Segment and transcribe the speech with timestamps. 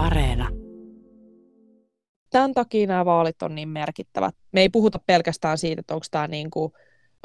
[0.00, 0.48] Areena.
[2.30, 4.34] Tämän takia nämä vaalit on niin merkittävät.
[4.52, 6.72] Me ei puhuta pelkästään siitä, että onko tämä niin kuin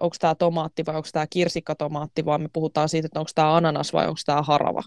[0.01, 3.93] onko tämä tomaatti vai onko tämä kirsikkatomaatti, vaan me puhutaan siitä, että onko tämä ananas
[3.93, 4.83] vai onko tämä harava.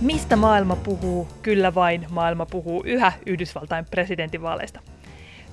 [0.00, 1.28] Mistä maailma puhuu?
[1.42, 4.80] Kyllä vain maailma puhuu yhä Yhdysvaltain presidentinvaaleista.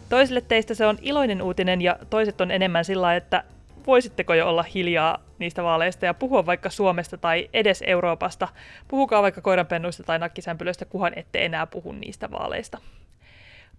[0.09, 3.43] Toisille teistä se on iloinen uutinen ja toiset on enemmän sillä, että
[3.87, 8.47] voisitteko jo olla hiljaa niistä vaaleista ja puhua vaikka Suomesta tai edes Euroopasta.
[8.87, 12.77] Puhukaa vaikka koiranpennuista tai nakkisämpylöistä, kuhan ette enää puhu niistä vaaleista.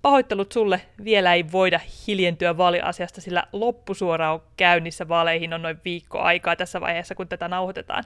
[0.02, 5.08] Pahoittelut sulle, vielä ei voida hiljentyä vaaliasiasta, sillä loppusuora on käynnissä.
[5.08, 8.04] Vaaleihin on noin viikko aikaa tässä vaiheessa, kun tätä nauhoitetaan.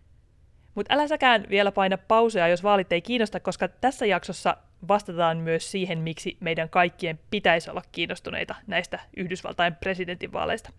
[0.74, 4.56] Mutta älä säkään vielä paina pausea, jos vaalit ei kiinnosta, koska tässä jaksossa
[4.88, 10.70] vastataan myös siihen, miksi meidän kaikkien pitäisi olla kiinnostuneita näistä Yhdysvaltain presidentinvaaleista.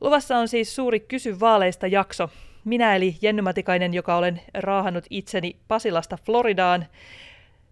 [0.00, 2.30] Luvassa on siis suuri Kysy vaaleista jakso.
[2.64, 6.86] Minä eli Jenny Matikainen, joka olen raahannut itseni Pasilasta Floridaan,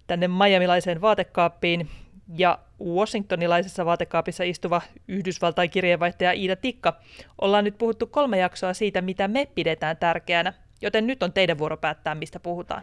[0.06, 1.88] tänne Miamilaiseen vaatekaappiin,
[2.36, 7.00] ja washingtonilaisessa vaatekaapissa istuva Yhdysvaltain kirjeenvaihtaja Iida Tikka.
[7.40, 10.52] Ollaan nyt puhuttu kolme jaksoa siitä, mitä me pidetään tärkeänä,
[10.82, 12.82] joten nyt on teidän vuoro päättää, mistä puhutaan.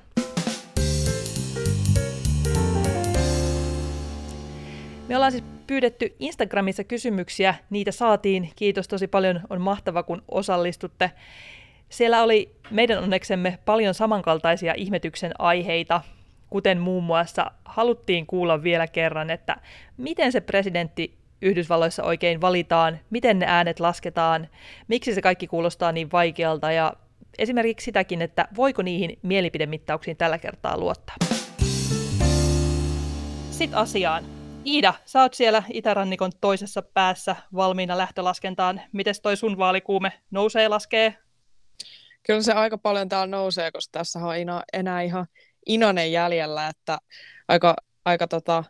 [5.11, 8.49] Me ollaan siis pyydetty Instagramissa kysymyksiä, niitä saatiin.
[8.55, 11.11] Kiitos tosi paljon, on mahtava kun osallistutte.
[11.89, 16.01] Siellä oli meidän onneksemme paljon samankaltaisia ihmetyksen aiheita,
[16.49, 19.57] kuten muun muassa haluttiin kuulla vielä kerran, että
[19.97, 24.47] miten se presidentti Yhdysvalloissa oikein valitaan, miten ne äänet lasketaan,
[24.87, 26.93] miksi se kaikki kuulostaa niin vaikealta ja
[27.37, 31.15] esimerkiksi sitäkin, että voiko niihin mielipidemittauksiin tällä kertaa luottaa.
[33.51, 34.40] Sitten asiaan.
[34.65, 38.81] Iida, sä oot siellä itärannikon toisessa päässä valmiina lähtölaskentaan.
[38.93, 41.17] Miten toi sun vaalikuume nousee laskee?
[42.23, 44.35] Kyllä se aika paljon täällä nousee, koska tässä on
[44.73, 45.25] enää ihan
[45.65, 46.97] Inonen jäljellä, että
[47.47, 48.63] aika, aika tota,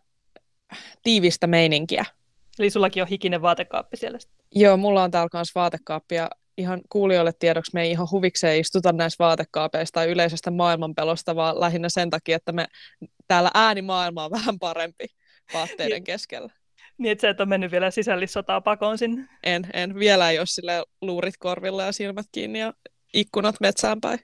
[1.04, 2.05] tiivistä meininkiä.
[2.60, 4.20] Eli sullakin on hikinen vaatekaappi siellä?
[4.55, 8.94] Joo, mulla on täällä myös vaatekaappi ja ihan kuulijoille tiedoksi me ei ihan huvikseen istuta
[8.94, 12.67] näissä vaatekaapeissa tai yleisestä maailmanpelosta, vaan lähinnä sen takia, että me
[13.27, 15.05] täällä äänimaailma on vähän parempi
[15.54, 16.04] vaatteiden niin.
[16.04, 16.50] keskellä.
[16.98, 19.26] Niin, että sä et ole mennyt vielä sisällissotaa pakoon sinne?
[19.44, 20.00] En, en.
[20.00, 22.73] Vielä ei ole sille luurit korvilla ja silmät kiinni ja
[23.14, 24.20] ikkunat metsään päin.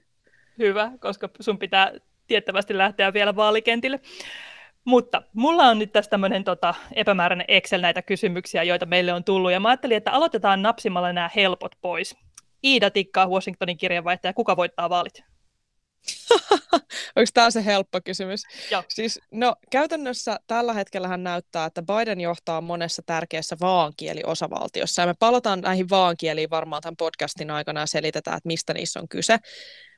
[0.58, 1.92] Hyvä, koska sun pitää
[2.26, 4.00] tiettävästi lähteä vielä vaalikentille.
[4.84, 9.52] Mutta mulla on nyt tässä tämmöinen tota, epämääräinen Excel näitä kysymyksiä, joita meille on tullut.
[9.52, 12.16] Ja mä ajattelin, että aloitetaan napsimalla nämä helpot pois.
[12.64, 14.32] Iida tikkaa Washingtonin kirjanvaihtaja.
[14.32, 15.24] Kuka voittaa vaalit?
[17.16, 18.42] Onko tämä se helppo kysymys?
[18.70, 18.82] Joo.
[18.88, 25.02] Siis, no, käytännössä tällä hetkellä näyttää, että Biden johtaa monessa tärkeässä vaankieliosavaltiossa.
[25.02, 29.08] Ja me palataan näihin vaankieliin varmaan tämän podcastin aikana ja selitetään, että mistä niissä on
[29.08, 29.38] kyse.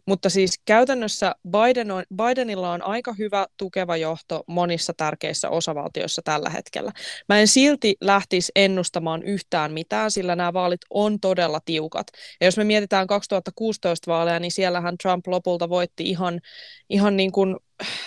[0.06, 6.50] Mutta siis käytännössä Biden on, Bidenilla on aika hyvä tukeva johto monissa tärkeissä osavaltioissa tällä
[6.50, 6.92] hetkellä.
[7.28, 12.06] Mä en silti lähtisi ennustamaan yhtään mitään, sillä nämä vaalit on todella tiukat.
[12.40, 16.40] Ja jos me mietitään 2016 vaaleja, niin siellähän Trump lopulta voitti ihan,
[16.90, 17.56] ihan niin kuin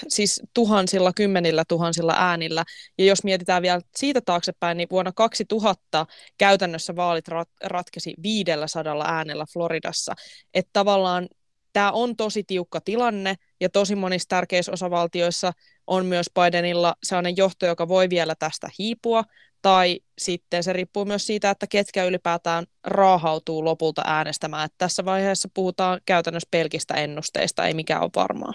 [0.07, 2.63] siis tuhansilla, kymmenillä tuhansilla äänillä.
[2.97, 6.05] Ja jos mietitään vielä siitä taaksepäin, niin vuonna 2000
[6.37, 10.13] käytännössä vaalit rat- ratkesi 500 äänellä Floridassa.
[10.53, 11.27] Että tavallaan
[11.73, 15.51] tämä on tosi tiukka tilanne ja tosi monissa tärkeissä osavaltioissa
[15.87, 19.23] on myös Bidenilla sellainen johto, joka voi vielä tästä hiipua,
[19.61, 24.65] tai sitten se riippuu myös siitä, että ketkä ylipäätään raahautuu lopulta äänestämään.
[24.65, 28.53] Että tässä vaiheessa puhutaan käytännössä pelkistä ennusteista, ei mikään ole varmaa.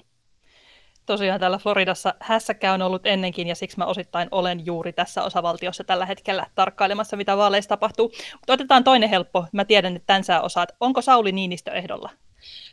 [1.07, 5.85] Tosiaan täällä Floridassa hässäkkä on ollut ennenkin ja siksi mä osittain olen juuri tässä osavaltiossa
[5.85, 8.13] tällä hetkellä tarkkailemassa, mitä vaaleissa tapahtuu.
[8.49, 9.47] Otetaan toinen helppo.
[9.53, 10.73] Mä tiedän, että tämän sä osaat.
[10.81, 12.11] Onko Sauli Niinistö ehdolla?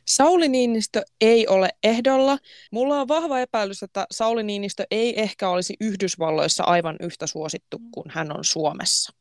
[0.06, 2.38] Sauli Niinistö ei ole ehdolla.
[2.72, 8.06] Mulla on vahva epäilys, että Sauli Niinistö ei ehkä olisi Yhdysvalloissa aivan yhtä suosittu kuin
[8.10, 9.14] hän on Suomessa.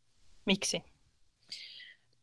[0.47, 0.83] Miksi?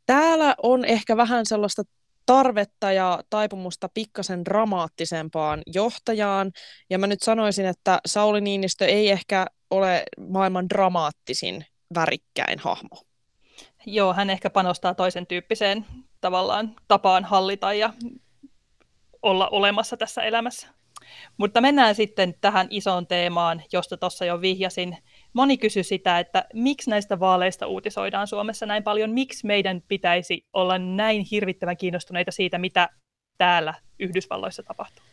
[0.06, 1.84] Täällä on ehkä vähän sellaista
[2.26, 6.52] tarvetta ja taipumusta pikkasen dramaattisempaan johtajaan.
[6.90, 11.66] Ja mä nyt sanoisin, että Sauli Niinistö ei ehkä ole maailman dramaattisin
[11.96, 13.04] värikkäin hahmo.
[13.86, 15.86] Joo, hän ehkä panostaa toisen tyyppiseen
[16.22, 17.94] tavallaan tapaan hallita ja
[19.22, 20.68] olla olemassa tässä elämässä.
[21.38, 24.98] Mutta mennään sitten tähän isoon teemaan, josta tuossa jo vihjasin.
[25.34, 30.78] Moni kysyi sitä, että miksi näistä vaaleista uutisoidaan Suomessa näin paljon, miksi meidän pitäisi olla
[30.78, 32.90] näin hirvittävän kiinnostuneita siitä, mitä
[33.38, 35.04] täällä Yhdysvalloissa tapahtuu.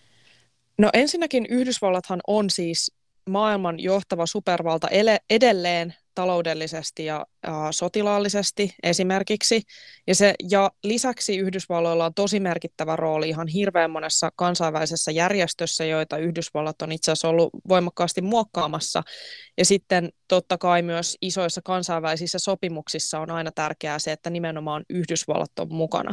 [0.79, 2.97] No ensinnäkin Yhdysvallathan on siis
[3.31, 4.89] maailman johtava supervalta
[5.31, 9.63] edelleen taloudellisesti ja äh, sotilaallisesti esimerkiksi.
[10.07, 16.19] Ja, se, ja lisäksi Yhdysvalloilla on tosi merkittävä rooli ihan hirveän monessa kansainvälisessä järjestössä, joita
[16.19, 19.03] Yhdysvallat on itse asiassa ollut voimakkaasti muokkaamassa.
[19.59, 25.59] Ja sitten totta kai myös isoissa kansainvälisissä sopimuksissa on aina tärkeää se, että nimenomaan Yhdysvallat
[25.59, 26.13] on mukana.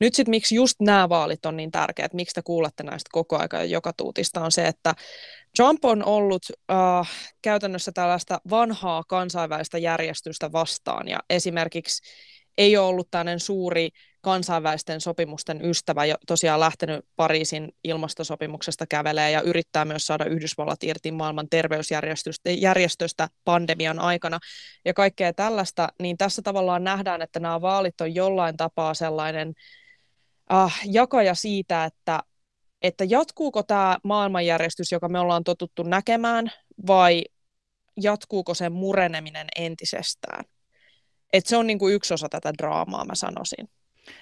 [0.00, 3.64] Nyt sitten miksi just nämä vaalit on niin tärkeät, miksi te kuulette näistä koko aika
[3.64, 4.94] joka tuutista, on se, että
[5.56, 7.10] Trump on ollut äh,
[7.42, 12.02] käytännössä tällaista vanhaa kansainvälistä järjestystä vastaan ja esimerkiksi
[12.58, 13.88] ei ole ollut tällainen suuri
[14.20, 21.12] kansainvälisten sopimusten ystävä, jo tosiaan lähtenyt Pariisin ilmastosopimuksesta kävelee ja yrittää myös saada Yhdysvallat irti
[21.12, 24.38] maailman terveysjärjestöstä pandemian aikana.
[24.84, 29.54] Ja kaikkea tällaista, niin tässä tavallaan nähdään, että nämä vaalit on jollain tapaa sellainen
[30.52, 32.22] äh, jakaja siitä, että
[32.86, 36.52] että jatkuuko tämä maailmanjärjestys, joka me ollaan totuttu näkemään,
[36.86, 37.24] vai
[38.00, 40.44] jatkuuko sen mureneminen entisestään.
[41.32, 43.68] Et se on niinku yksi osa tätä draamaa, mä sanoisin.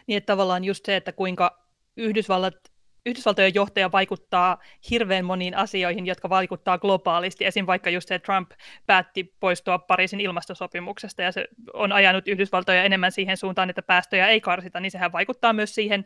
[0.06, 1.64] Niin, että tavallaan just se, että kuinka
[1.96, 2.54] Yhdysvallat,
[3.06, 4.58] Yhdysvaltojen johtaja vaikuttaa
[4.90, 7.44] hirveän moniin asioihin, jotka vaikuttaa globaalisti.
[7.44, 7.66] Esim.
[7.66, 8.50] vaikka just se, Trump
[8.86, 14.40] päätti poistua Pariisin ilmastosopimuksesta ja se on ajanut Yhdysvaltoja enemmän siihen suuntaan, että päästöjä ei
[14.40, 16.04] karsita, niin sehän vaikuttaa myös siihen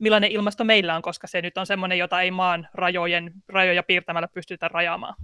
[0.00, 4.28] millainen ilmasto meillä on, koska se nyt on semmoinen, jota ei maan rajojen, rajoja piirtämällä
[4.34, 5.14] pystytä rajaamaan.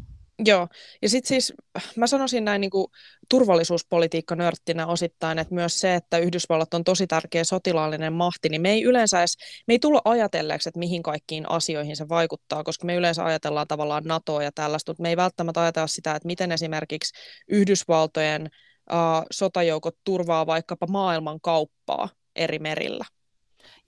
[0.44, 0.69] Joo,
[1.02, 1.52] ja sitten siis
[1.96, 2.87] mä sanoisin näin niin kuin
[3.31, 8.70] turvallisuuspolitiikka nörttinä osittain, että myös se, että Yhdysvallat on tosi tärkeä sotilaallinen mahti, niin me
[8.70, 9.37] ei yleensä edes,
[9.67, 14.05] me ei tulla ajatelleeksi, että mihin kaikkiin asioihin se vaikuttaa, koska me yleensä ajatellaan tavallaan
[14.05, 17.14] NATOa ja tällaista, mutta me ei välttämättä ajatella sitä, että miten esimerkiksi
[17.49, 23.05] Yhdysvaltojen uh, sotajoukot turvaa vaikkapa maailman kauppaa eri merillä.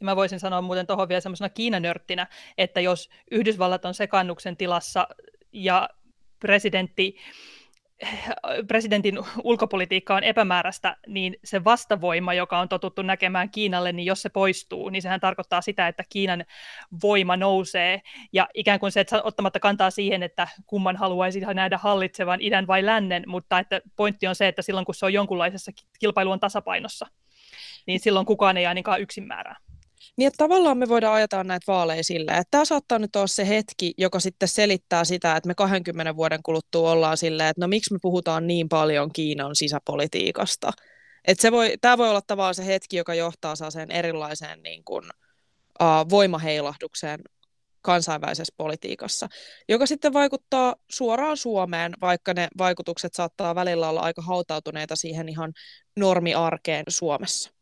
[0.01, 2.27] Ja mä voisin sanoa muuten tuohon vielä semmoisena Kiinanörttinä,
[2.59, 5.09] että jos Yhdysvallat on sekannuksen tilassa
[5.53, 5.89] ja
[6.41, 7.17] presidentti
[8.69, 14.29] presidentin ulkopolitiikka on epämääräistä, niin se vastavoima, joka on totuttu näkemään Kiinalle, niin jos se
[14.29, 16.45] poistuu, niin sehän tarkoittaa sitä, että Kiinan
[17.03, 18.01] voima nousee.
[18.33, 22.87] Ja ikään kuin se, että ottamatta kantaa siihen, että kumman haluaisi nähdä hallitsevan idän vai
[22.87, 27.07] lännen, mutta että pointti on se, että silloin kun se on jonkunlaisessa kilpailuun tasapainossa,
[27.89, 29.57] niin silloin kukaan ei ainakaan yksin määrää.
[30.17, 33.49] Niin että tavallaan me voidaan ajatella näitä vaaleja sillä, että tämä saattaa nyt olla se
[33.49, 37.93] hetki, joka sitten selittää sitä, että me 20 vuoden kuluttua ollaan silleen, että no miksi
[37.93, 40.71] me puhutaan niin paljon Kiinan sisäpolitiikasta.
[41.25, 45.05] Että se voi, tämä voi olla tavallaan se hetki, joka johtaa sen erilaiseen niin kuin,
[45.81, 47.21] uh, voimaheilahdukseen
[47.83, 49.29] kansainvälisessä politiikassa,
[49.69, 55.53] joka sitten vaikuttaa suoraan Suomeen, vaikka ne vaikutukset saattaa välillä olla aika hautautuneita siihen ihan
[55.97, 57.58] normiarkeen Suomessa.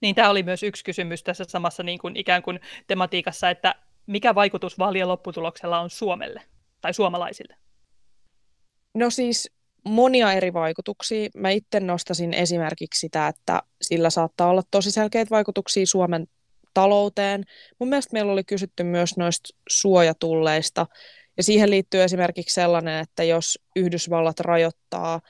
[0.00, 3.74] Niin tämä oli myös yksi kysymys tässä samassa niin kuin ikään kuin tematiikassa, että
[4.06, 6.42] mikä vaikutus vaalien lopputuloksella on Suomelle
[6.80, 7.56] tai suomalaisille?
[8.94, 9.50] No siis
[9.84, 11.28] monia eri vaikutuksia.
[11.36, 16.26] Mä itse nostasin esimerkiksi sitä, että sillä saattaa olla tosi selkeitä vaikutuksia Suomen
[16.74, 17.44] talouteen.
[17.78, 20.86] Mun mielestä meillä oli kysytty myös noista suojatulleista,
[21.36, 25.20] ja siihen liittyy esimerkiksi sellainen, että jos Yhdysvallat rajoittaa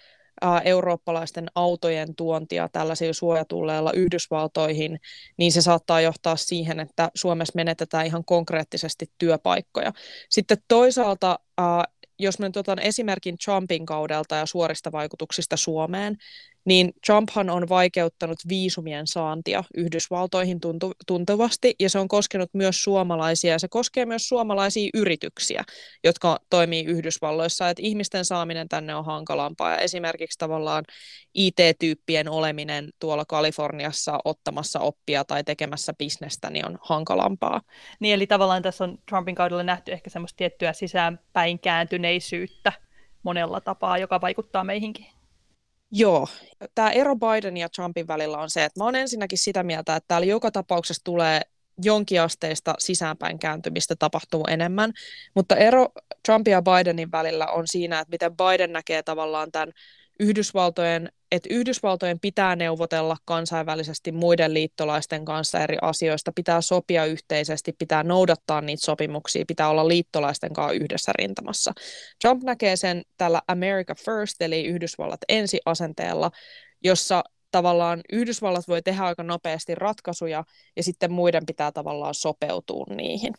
[0.64, 5.00] eurooppalaisten autojen tuontia tällaisilla suojatulleilla Yhdysvaltoihin,
[5.36, 9.92] niin se saattaa johtaa siihen, että Suomessa menetetään ihan konkreettisesti työpaikkoja.
[10.28, 11.38] Sitten toisaalta
[12.19, 16.16] jos mä nyt otan esimerkin Trumpin kaudelta ja suorista vaikutuksista Suomeen,
[16.64, 23.52] niin Trumphan on vaikeuttanut viisumien saantia Yhdysvaltoihin tuntu, tuntuvasti, ja se on koskenut myös suomalaisia,
[23.52, 25.65] ja se koskee myös suomalaisia yrityksiä,
[26.05, 30.84] jotka toimii Yhdysvalloissa, että ihmisten saaminen tänne on hankalampaa, ja esimerkiksi tavallaan
[31.34, 37.60] IT-tyyppien oleminen tuolla Kaliforniassa ottamassa oppia tai tekemässä bisnestä niin on hankalampaa.
[38.00, 42.72] Niin, eli tavallaan tässä on Trumpin kaudella nähty ehkä semmoista tiettyä sisäänpäin kääntyneisyyttä
[43.22, 45.06] monella tapaa, joka vaikuttaa meihinkin.
[45.96, 46.29] Joo,
[46.74, 50.08] tämä ero Biden ja Trumpin välillä on se, että mä oon ensinnäkin sitä mieltä, että
[50.08, 51.41] täällä joka tapauksessa tulee
[51.82, 54.93] jonkinasteista sisäänpäin kääntymistä tapahtuu enemmän,
[55.34, 55.89] mutta ero
[56.27, 59.72] Trumpin ja Bidenin välillä on siinä, että miten Biden näkee tavallaan tämän
[60.20, 68.03] Yhdysvaltojen, että Yhdysvaltojen pitää neuvotella kansainvälisesti muiden liittolaisten kanssa eri asioista, pitää sopia yhteisesti, pitää
[68.03, 71.72] noudattaa niitä sopimuksia, pitää olla liittolaisten kanssa yhdessä rintamassa.
[72.20, 76.31] Trump näkee sen tällä America First, eli Yhdysvallat ensi asenteella,
[76.84, 80.44] jossa tavallaan Yhdysvallat voi tehdä aika nopeasti ratkaisuja
[80.76, 83.34] ja sitten muiden pitää tavallaan sopeutua niihin.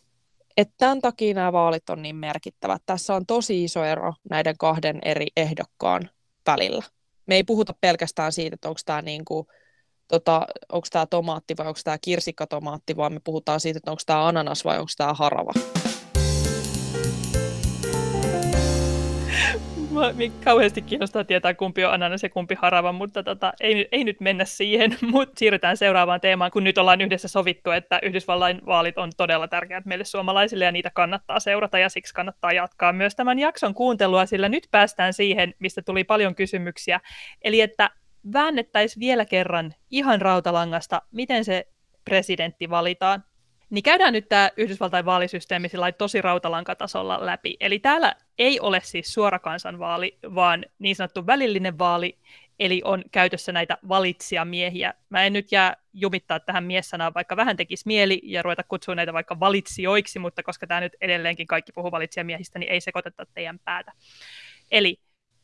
[0.56, 2.82] Et tämän takia nämä vaalit on niin merkittävät.
[2.86, 6.10] Tässä on tosi iso ero näiden kahden eri ehdokkaan
[6.46, 6.95] välillä.
[7.26, 9.46] Me ei puhuta pelkästään siitä, että onko tämä niinku,
[10.08, 14.26] tota, onko tämä tomaatti vai onko tämä kirsikkatomaatti, vaan me puhutaan siitä, että onko tämä
[14.26, 15.52] ananas vai onko tämä harava.
[19.96, 20.12] Mua
[20.44, 24.44] kauheasti kiinnostaa tietää, kumpi on ananas ja kumpi harava, mutta tota, ei, ei nyt mennä
[24.44, 29.48] siihen, mutta siirrytään seuraavaan teemaan, kun nyt ollaan yhdessä sovittu, että Yhdysvallain vaalit on todella
[29.48, 34.26] tärkeät meille suomalaisille ja niitä kannattaa seurata ja siksi kannattaa jatkaa myös tämän jakson kuuntelua,
[34.26, 37.00] sillä nyt päästään siihen, mistä tuli paljon kysymyksiä,
[37.42, 37.90] eli että
[38.32, 41.66] väännettäisiin vielä kerran ihan rautalangasta, miten se
[42.04, 43.24] presidentti valitaan.
[43.70, 45.68] Niin käydään nyt tämä Yhdysvaltain vaalisysteemi
[45.98, 47.56] tosi rautalankatasolla läpi.
[47.60, 52.18] Eli täällä ei ole siis suora kansanvaali, vaan niin sanottu välillinen vaali,
[52.58, 54.94] eli on käytössä näitä valitsijamiehiä.
[55.08, 59.12] Mä en nyt jää jumittaa tähän miessanaan, vaikka vähän tekisi mieli ja ruveta kutsua näitä
[59.12, 63.92] vaikka valitsijoiksi, mutta koska tämä nyt edelleenkin kaikki puhuu valitsijamiehistä, niin ei sekoiteta teidän päätä.
[64.70, 65.00] Eli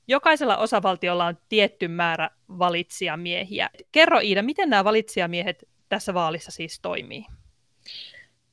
[0.09, 3.71] jokaisella osavaltiolla on tietty määrä valitsijamiehiä.
[3.93, 7.25] Kerro Iida, miten nämä valitsijamiehet tässä vaalissa siis toimii?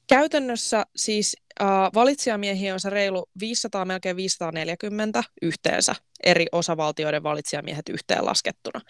[0.08, 8.82] Käytännössä siis äh, valitsijamiehiä on se reilu 500, melkein 540 yhteensä eri osavaltioiden valitsijamiehet yhteenlaskettuna.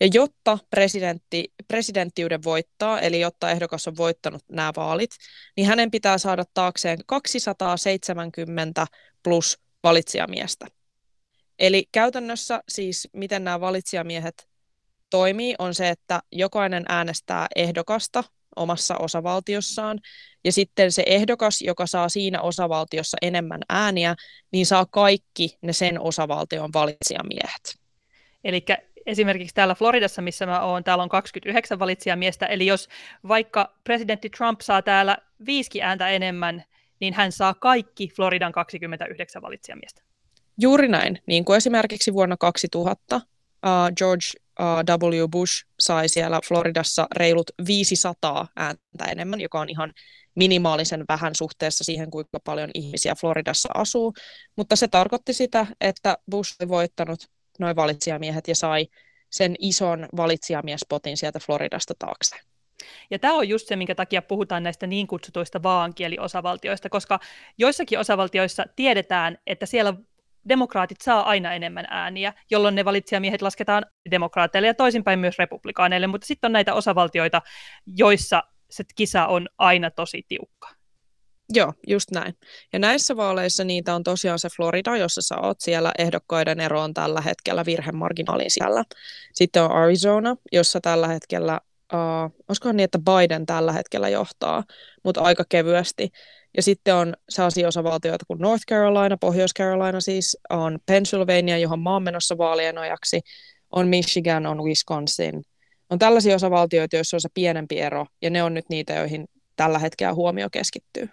[0.00, 5.10] Ja jotta presidentti, presidenttiyden voittaa, eli jotta ehdokas on voittanut nämä vaalit,
[5.56, 8.86] niin hänen pitää saada taakseen 270
[9.22, 10.66] plus valitsijamiestä.
[11.58, 14.48] Eli käytännössä siis, miten nämä valitsijamiehet
[15.10, 18.24] toimii, on se, että jokainen äänestää ehdokasta
[18.58, 20.00] omassa osavaltiossaan,
[20.44, 24.14] ja sitten se ehdokas, joka saa siinä osavaltiossa enemmän ääniä,
[24.52, 27.74] niin saa kaikki ne sen osavaltion valitsijamiehet.
[28.44, 28.64] Eli
[29.06, 32.88] esimerkiksi täällä Floridassa, missä mä oon, täällä on 29 valitsijamiestä, eli jos
[33.28, 36.64] vaikka presidentti Trump saa täällä viisi ääntä enemmän,
[37.00, 40.02] niin hän saa kaikki Floridan 29 valitsijamiestä.
[40.60, 43.22] Juuri näin, niin kuin esimerkiksi vuonna 2000 uh,
[43.96, 45.28] George uh, W.
[45.30, 49.92] Bush sai siellä Floridassa reilut 500 ääntä enemmän, joka on ihan
[50.34, 54.14] minimaalisen vähän suhteessa siihen, kuinka paljon ihmisiä Floridassa asuu,
[54.56, 57.20] mutta se tarkoitti sitä, että Bush oli voittanut
[57.58, 58.86] noin valitsijamiehet ja sai
[59.30, 62.36] sen ison valitsijamiespotin sieltä Floridasta taakse.
[63.10, 67.20] Ja tämä on just se, minkä takia puhutaan näistä niin kutsutuista vaankieliosavaltioista, koska
[67.58, 69.94] joissakin osavaltioissa tiedetään, että siellä
[70.48, 76.26] demokraatit saa aina enemmän ääniä, jolloin ne valitsijamiehet lasketaan demokraateille ja toisinpäin myös republikaaneille, mutta
[76.26, 77.42] sitten on näitä osavaltioita,
[77.86, 80.68] joissa se kisa on aina tosi tiukka.
[81.52, 82.34] Joo, just näin.
[82.72, 87.20] Ja näissä vaaleissa niitä on tosiaan se Florida, jossa sä oot siellä ehdokkaiden eroon tällä
[87.20, 88.84] hetkellä virhemarginaalin siellä.
[89.32, 91.60] Sitten on Arizona, jossa tällä hetkellä,
[91.92, 94.64] uh, olisikohan niin, että Biden tällä hetkellä johtaa,
[95.04, 96.08] mutta aika kevyesti.
[96.58, 102.38] Ja sitten on sellaisia osavaltioita kuin North Carolina, Pohjois-Carolina siis, on Pennsylvania, johon oon menossa
[102.38, 103.20] vaalien ajaksi,
[103.70, 105.42] on Michigan, on Wisconsin.
[105.90, 109.78] On tällaisia osavaltioita, joissa on se pienempi ero, ja ne on nyt niitä, joihin tällä
[109.78, 111.08] hetkellä huomio keskittyy.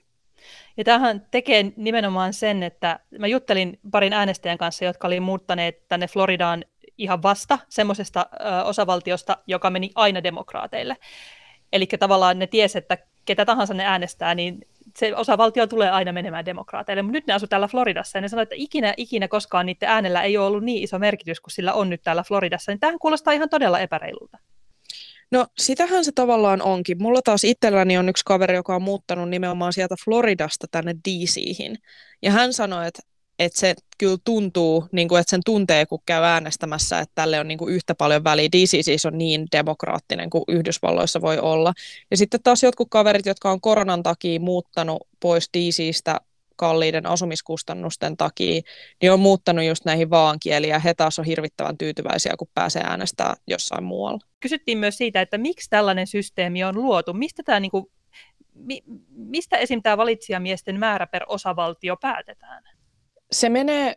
[0.78, 6.08] Ja tämähän tekee nimenomaan sen, että mä juttelin parin äänestäjän kanssa, jotka oli muuttaneet tänne
[6.08, 6.66] Floridaan
[6.98, 8.26] ihan vasta semmoisesta
[8.64, 10.98] osavaltiosta, joka meni aina demokraateille.
[11.74, 16.46] Eli tavallaan ne ties, että ketä tahansa ne äänestää, niin se osavaltio tulee aina menemään
[16.46, 19.90] demokraateille, mutta nyt ne asuu täällä Floridassa ja ne sanoo, että ikinä, ikinä koskaan niiden
[19.90, 23.00] äänellä ei ole ollut niin iso merkitys kuin sillä on nyt täällä Floridassa, niin tähän
[23.00, 24.38] kuulostaa ihan todella epäreilulta.
[25.32, 27.02] No sitähän se tavallaan onkin.
[27.02, 31.78] Mulla taas itselläni on yksi kaveri, joka on muuttanut nimenomaan sieltä Floridasta tänne DCihin.
[32.22, 33.02] Ja hän sanoi, että
[33.40, 37.48] että se kyllä tuntuu, niin kuin, että sen tuntee, kun käy äänestämässä, että tälle on
[37.48, 38.50] niin kuin yhtä paljon väliä.
[38.52, 41.74] DC siis on niin demokraattinen kuin Yhdysvalloissa voi olla.
[42.12, 46.22] Ja sitten taas jotkut kaverit, jotka on koronan takia muuttanut pois DCistä
[46.56, 48.62] kalliiden asumiskustannusten takia,
[49.02, 53.36] niin on muuttanut just näihin vaankieliin, ja he taas on hirvittävän tyytyväisiä, kun pääsee äänestämään
[53.48, 54.20] jossain muualla.
[54.40, 57.86] Kysyttiin myös siitä, että miksi tällainen systeemi on luotu, mistä tämä niin kuin,
[58.54, 59.82] mi, mistä esim.
[59.82, 62.64] tämä valitsijamiesten määrä per osavaltio päätetään?
[63.32, 63.96] Se menee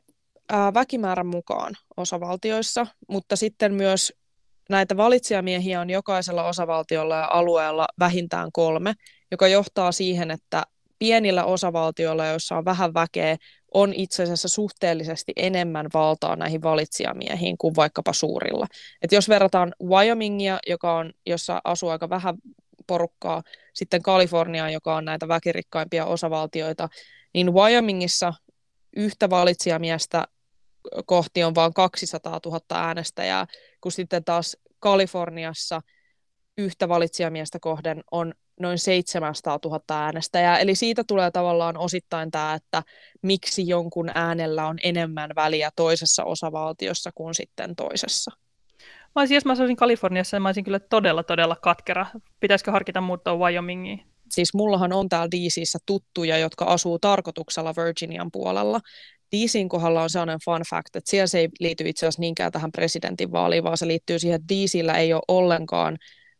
[0.75, 4.12] väkimäärän mukaan osavaltioissa, mutta sitten myös
[4.70, 8.94] näitä valitsijamiehiä on jokaisella osavaltiolla ja alueella vähintään kolme,
[9.30, 10.62] joka johtaa siihen, että
[10.99, 13.37] pienillä osavaltioilla, joissa on vähän väkeä,
[13.75, 18.66] on itse asiassa suhteellisesti enemmän valtaa näihin valitsijamiehiin kuin vaikkapa suurilla.
[19.02, 22.35] Et jos verrataan Wyomingia, joka on, jossa asuu aika vähän
[22.87, 23.42] porukkaa,
[23.75, 26.88] sitten Kaliforniaan, joka on näitä väkirikkaimpia osavaltioita,
[27.35, 28.32] niin Wyomingissa
[28.97, 30.28] yhtä valitsijamiestä
[31.07, 33.47] kohti on vain 200 000 äänestäjää,
[33.80, 35.80] kun sitten taas Kaliforniassa
[36.59, 40.59] yhtä valitsijamiestä kohden on noin 700 000 äänestäjää.
[40.59, 42.83] Eli siitä tulee tavallaan osittain tämä, että
[43.23, 48.30] miksi jonkun äänellä on enemmän väliä toisessa osavaltiossa kuin sitten toisessa.
[49.14, 52.07] Mä olisin, jos mä asuisin Kaliforniassa, niin mä olisin kyllä todella, todella katkera.
[52.40, 54.17] Pitäisikö harkita muuttaa Wyomingiin?
[54.30, 58.80] Siis mullahan on täällä DCissä tuttuja, jotka asuu tarkoituksella Virginian puolella.
[59.37, 62.73] DCin kohdalla on sellainen fun fact, että siellä se ei liity itse asiassa niinkään tähän
[62.73, 65.99] presidentinvaaliin, vaan se liittyy siihen, että DCillä ei ole ollenkaan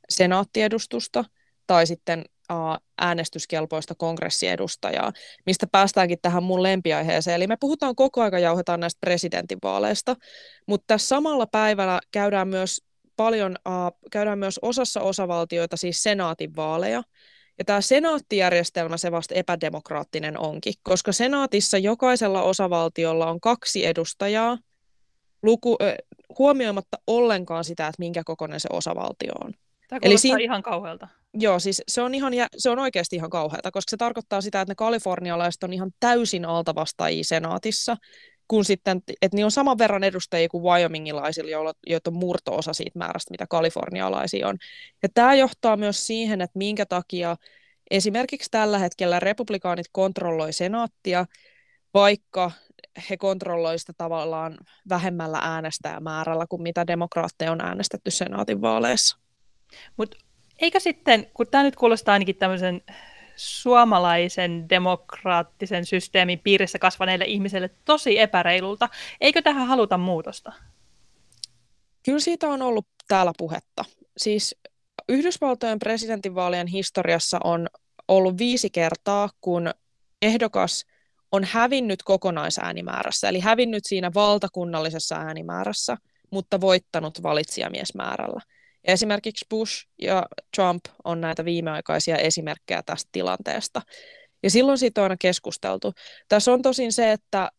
[0.09, 1.25] senaattiedustusta
[1.67, 2.25] tai sitten
[2.99, 5.13] äänestyskelpoista kongressiedustajaa,
[5.47, 7.35] mistä päästäänkin tähän mun lempiaiheeseen.
[7.35, 10.17] Eli me puhutaan koko ajan, jauhetaan näistä presidentinvaaleista,
[10.67, 12.81] mutta tässä samalla päivällä käydään myös
[13.17, 17.03] paljon, uh, käydään myös osassa osavaltioita siis senaatin vaaleja,
[17.59, 24.59] ja tämä senaattijärjestelmä se vasta epädemokraattinen onkin, koska senaatissa jokaisella osavaltiolla on kaksi edustajaa,
[25.43, 25.95] luku, äh,
[26.39, 29.53] huomioimatta ollenkaan sitä, että minkä kokoinen se osavaltio on.
[29.89, 31.09] Tämä Eli siinä, ihan kauhealta.
[31.35, 34.71] Joo, siis se on, ihan, se on oikeasti ihan kauheata, koska se tarkoittaa sitä, että
[34.71, 37.97] ne kalifornialaiset on ihan täysin altavastaajia senaatissa,
[38.49, 43.31] kun sitten, että niin on saman verran edustajia kuin Wyomingilaisilla, joita on murto-osa siitä määrästä,
[43.31, 44.57] mitä kalifornialaisia on.
[45.03, 47.37] Ja tämä johtaa myös siihen, että minkä takia
[47.91, 51.27] esimerkiksi tällä hetkellä republikaanit kontrolloi senaattia,
[51.95, 52.51] vaikka
[53.11, 59.19] he kontrolloivat sitä tavallaan vähemmällä äänestäjämäärällä kuin mitä demokraatteja on äänestetty senaatin vaaleissa.
[59.97, 60.17] Mutta
[60.59, 62.83] eikö sitten, kun tämä nyt kuulostaa ainakin tämmöisen
[63.39, 68.89] suomalaisen demokraattisen systeemin piirissä kasvaneille ihmisille tosi epäreilulta,
[69.21, 70.53] eikö tähän haluta muutosta?
[72.03, 73.85] Kyllä siitä on ollut täällä puhetta.
[74.17, 74.57] Siis
[75.09, 77.67] Yhdysvaltojen presidentinvaalien historiassa on
[78.09, 79.71] ollut viisi kertaa, kun
[80.23, 80.87] ehdokas
[81.33, 85.97] on hävinnyt kokonaisäänimäärässä, eli hävinnyt siinä valtakunnallisessa äänimäärässä,
[86.31, 88.41] mutta voittanut valitsijamiesmäärällä.
[88.85, 93.83] Esimerkiksi Bush ja Trump on näitä viimeaikaisia esimerkkejä tästä tilanteesta.
[94.43, 95.93] Ja silloin siitä on aina keskusteltu.
[96.29, 97.51] Tässä on tosin se, että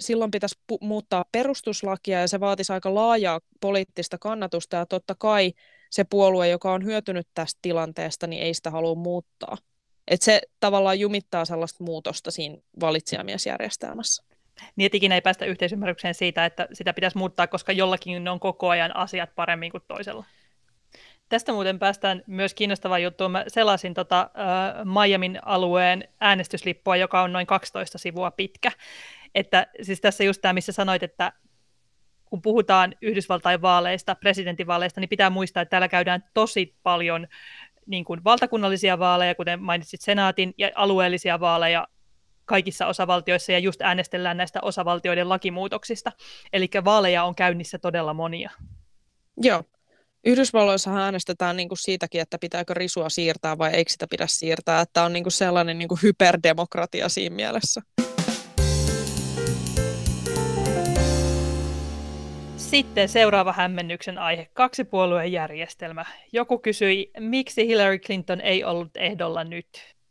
[0.00, 5.52] silloin pitäisi pu- muuttaa perustuslakia ja se vaatisi aika laajaa poliittista kannatusta ja totta kai
[5.90, 9.56] se puolue, joka on hyötynyt tästä tilanteesta, niin ei sitä halua muuttaa.
[10.08, 14.24] Et se tavallaan jumittaa sellaista muutosta siinä valitsijamiesjärjestelmässä.
[14.76, 18.68] Niin, että ikinä ei päästä yhteisymmärrykseen siitä, että sitä pitäisi muuttaa, koska jollakin on koko
[18.68, 20.24] ajan asiat paremmin kuin toisella.
[21.28, 23.30] Tästä muuten päästään myös kiinnostavaan juttuun.
[23.30, 28.72] Mä selasin tota, äh, Miamin alueen äänestyslippua, joka on noin 12 sivua pitkä.
[29.34, 31.32] Että siis tässä just tämä, missä sanoit, että
[32.24, 37.28] kun puhutaan Yhdysvaltain vaaleista, presidentinvaaleista, niin pitää muistaa, että täällä käydään tosi paljon
[37.86, 41.88] niin kuin valtakunnallisia vaaleja, kuten mainitsit senaatin, ja alueellisia vaaleja
[42.44, 46.12] kaikissa osavaltioissa, ja just äänestellään näistä osavaltioiden lakimuutoksista.
[46.52, 48.50] Eli vaaleja on käynnissä todella monia.
[49.36, 49.64] Joo,
[50.24, 54.80] Yhdysvalloissa äänestetään niin kuin siitäkin, että pitääkö risua siirtää vai eikö sitä pidä siirtää.
[54.80, 57.82] Että on niin kuin sellainen niin kuin hyperdemokratia siinä mielessä.
[62.56, 66.04] Sitten seuraava hämmennyksen aihe, kaksipuolueen järjestelmä.
[66.32, 69.68] Joku kysyi, miksi Hillary Clinton ei ollut ehdolla nyt?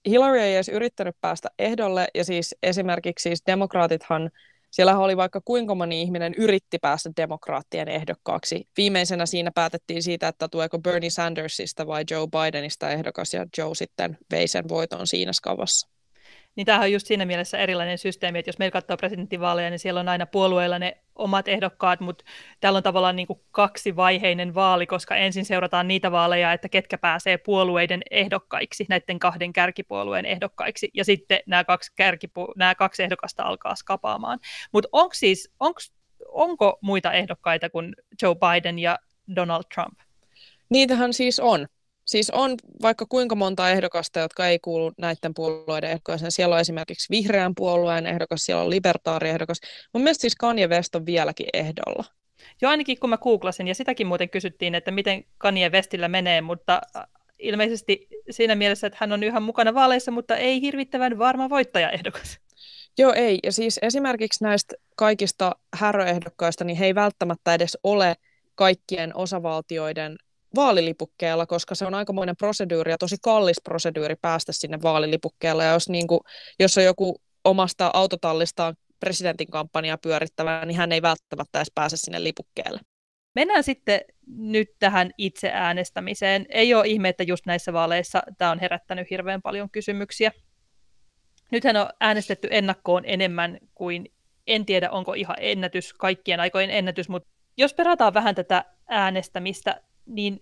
[0.09, 4.29] Hillary ei edes yrittänyt päästä ehdolle, ja siis esimerkiksi siis demokraatithan
[4.71, 8.67] siellä oli vaikka kuinka moni ihminen yritti päästä demokraattien ehdokkaaksi.
[8.77, 14.17] Viimeisenä siinä päätettiin siitä, että tueko Bernie Sandersista vai Joe Bidenista ehdokas, ja Joe sitten
[14.31, 15.96] vei sen voiton siinä skavassa.
[16.57, 19.99] Niin tämähän on just siinä mielessä erilainen systeemi, että jos meillä katsoo presidentinvaaleja, niin siellä
[19.99, 22.25] on aina puolueilla ne omat ehdokkaat, mutta
[22.59, 27.37] täällä on tavallaan niin kuin kaksivaiheinen vaali, koska ensin seurataan niitä vaaleja, että ketkä pääsee
[27.37, 33.75] puolueiden ehdokkaiksi, näiden kahden kärkipuolueen ehdokkaiksi, ja sitten nämä kaksi, kärkipu- nämä kaksi ehdokasta alkaa
[33.75, 34.39] skapaamaan.
[34.71, 35.93] Mutta onko siis, onks,
[36.27, 38.99] onko muita ehdokkaita kuin Joe Biden ja
[39.35, 39.99] Donald Trump?
[40.69, 41.67] Niitähän siis on.
[42.07, 46.31] Siis on vaikka kuinka monta ehdokasta, jotka ei kuulu näiden puolueiden ehdokkaaseen.
[46.31, 49.57] Siellä on esimerkiksi vihreän puolueen ehdokas, siellä on libertaariehdokas.
[49.93, 52.03] Mun mielestä siis Kanye West on vieläkin ehdolla.
[52.61, 56.81] Joo, ainakin kun mä googlasin, ja sitäkin muuten kysyttiin, että miten Kanye Westillä menee, mutta
[56.95, 57.03] äh,
[57.39, 62.39] ilmeisesti siinä mielessä, että hän on yhä mukana vaaleissa, mutta ei hirvittävän varma voittajaehdokas.
[62.97, 63.39] Joo, ei.
[63.43, 68.15] Ja siis esimerkiksi näistä kaikista häröehdokkaista, niin he ei välttämättä edes ole
[68.55, 70.17] kaikkien osavaltioiden
[70.57, 75.63] vaalilipukkeella, koska se on aikamoinen proseduuri ja tosi kallis proseduuri päästä sinne vaalilipukkeella.
[75.63, 76.19] Ja jos, niin kuin,
[76.59, 82.23] jos on joku omasta autotallistaan presidentin kampanjaa pyörittävä, niin hän ei välttämättä edes pääse sinne
[82.23, 82.79] lipukkeelle.
[83.35, 86.45] Mennään sitten nyt tähän itse äänestämiseen.
[86.49, 90.31] Ei ole ihme, että just näissä vaaleissa tämä on herättänyt hirveän paljon kysymyksiä.
[91.51, 94.11] Nythän on äänestetty ennakkoon enemmän kuin,
[94.47, 100.39] en tiedä onko ihan ennätys, kaikkien aikojen ennätys, mutta jos perataan vähän tätä äänestämistä, niin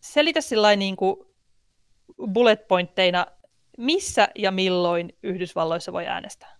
[0.00, 1.16] selitä sillä niin kuin
[2.32, 3.26] bullet pointteina,
[3.78, 6.56] missä ja milloin Yhdysvalloissa voi äänestää?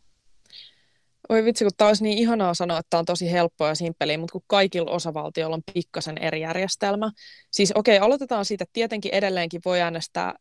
[1.29, 4.19] Oi vitsi, kun tämä olisi niin ihanaa sanoa, että tämä on tosi helppoa ja simppeliä,
[4.19, 7.11] mutta kun kaikilla osavaltioilla on pikkasen eri järjestelmä.
[7.51, 10.35] Siis okei, okay, aloitetaan siitä, että tietenkin edelleenkin voi äänestää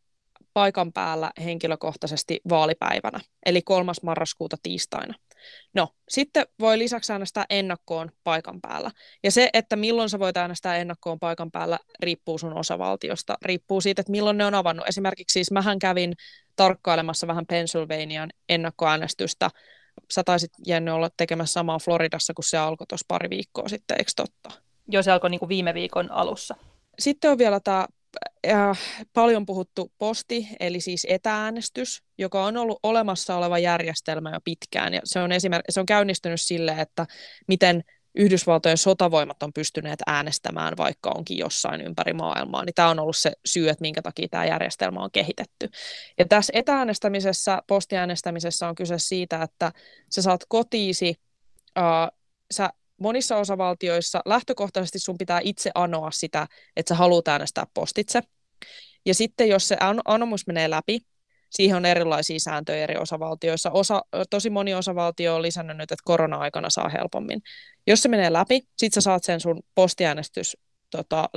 [0.53, 3.91] paikan päällä henkilökohtaisesti vaalipäivänä, eli 3.
[4.03, 5.13] marraskuuta tiistaina.
[5.73, 8.91] No, sitten voi lisäksi äänestää ennakkoon paikan päällä.
[9.23, 13.37] Ja se, että milloin sä voit äänestää ennakkoon paikan päällä, riippuu sun osavaltiosta.
[13.41, 14.87] Riippuu siitä, että milloin ne on avannut.
[14.87, 16.13] Esimerkiksi siis mähän kävin
[16.55, 19.49] tarkkailemassa vähän Pennsylvanian ennakkoäänestystä.
[20.11, 24.11] Sä taisit, Jenny, olla tekemässä samaa Floridassa, kun se alkoi tuossa pari viikkoa sitten, eikö
[24.15, 24.51] totta?
[24.87, 26.55] Joo, se alkoi niin kuin viime viikon alussa.
[26.99, 27.87] Sitten on vielä tämä
[28.47, 28.79] äh,
[29.13, 34.93] paljon puhuttu posti, eli siis etääänestys, joka on ollut olemassa oleva järjestelmä jo pitkään.
[34.93, 37.05] Ja se on, esimerk- se on käynnistynyt sille, että
[37.47, 37.83] miten
[38.15, 43.31] Yhdysvaltojen sotavoimat on pystyneet äänestämään, vaikka onkin jossain ympäri maailmaa, niin tämä on ollut se
[43.45, 45.69] syy, että minkä takia tämä järjestelmä on kehitetty.
[46.17, 49.71] Ja tässä etäänestämisessä, postiäänestämisessä on kyse siitä, että
[50.09, 51.15] sä saat kotiisi,
[51.79, 52.17] uh,
[52.53, 52.69] sä
[53.01, 58.21] monissa osavaltioissa lähtökohtaisesti sun pitää itse anoa sitä, että sä haluat äänestää postitse.
[59.05, 60.99] Ja sitten jos se anomus menee läpi,
[61.49, 63.71] siihen on erilaisia sääntöjä eri osavaltioissa.
[63.71, 67.41] Osa, tosi moni osavaltio on lisännyt nyt, että korona-aikana saa helpommin.
[67.87, 70.57] Jos se menee läpi, sit sä saat sen sun postiäänestys
[70.89, 71.29] tota,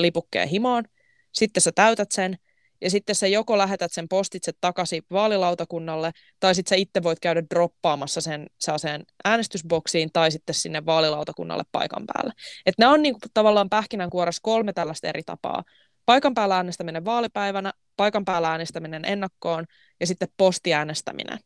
[0.51, 0.85] himoon,
[1.33, 2.38] sitten sä täytät sen,
[2.81, 6.11] ja sitten sä joko lähetät sen postitse takaisin vaalilautakunnalle,
[6.41, 12.05] tai sitten sä itse voit käydä droppaamassa sen sen äänestysboksiin, tai sitten sinne vaalilautakunnalle paikan
[12.07, 12.33] päälle.
[12.67, 15.64] Että nämä on niinku tavallaan pähkinänkuoressa kolme tällaista eri tapaa.
[16.07, 19.64] Paikan päällä äänestäminen vaalipäivänä, paikan päällä äänestäminen ennakkoon,
[20.01, 21.38] ja sitten postiäänestäminen.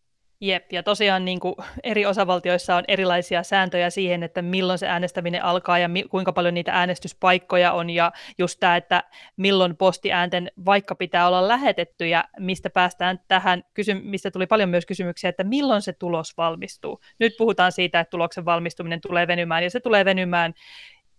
[0.42, 5.44] Jep, ja tosiaan niin kuin eri osavaltioissa on erilaisia sääntöjä siihen, että milloin se äänestäminen
[5.44, 9.05] alkaa ja mi- kuinka paljon niitä äänestyspaikkoja on, ja just tämä, että
[9.37, 14.87] milloin postiäänten vaikka pitää olla lähetetty, ja mistä päästään tähän, kysy- mistä tuli paljon myös
[14.87, 17.00] kysymyksiä, että milloin se tulos valmistuu.
[17.18, 20.55] Nyt puhutaan siitä, että tuloksen valmistuminen tulee venymään, ja se tulee venymään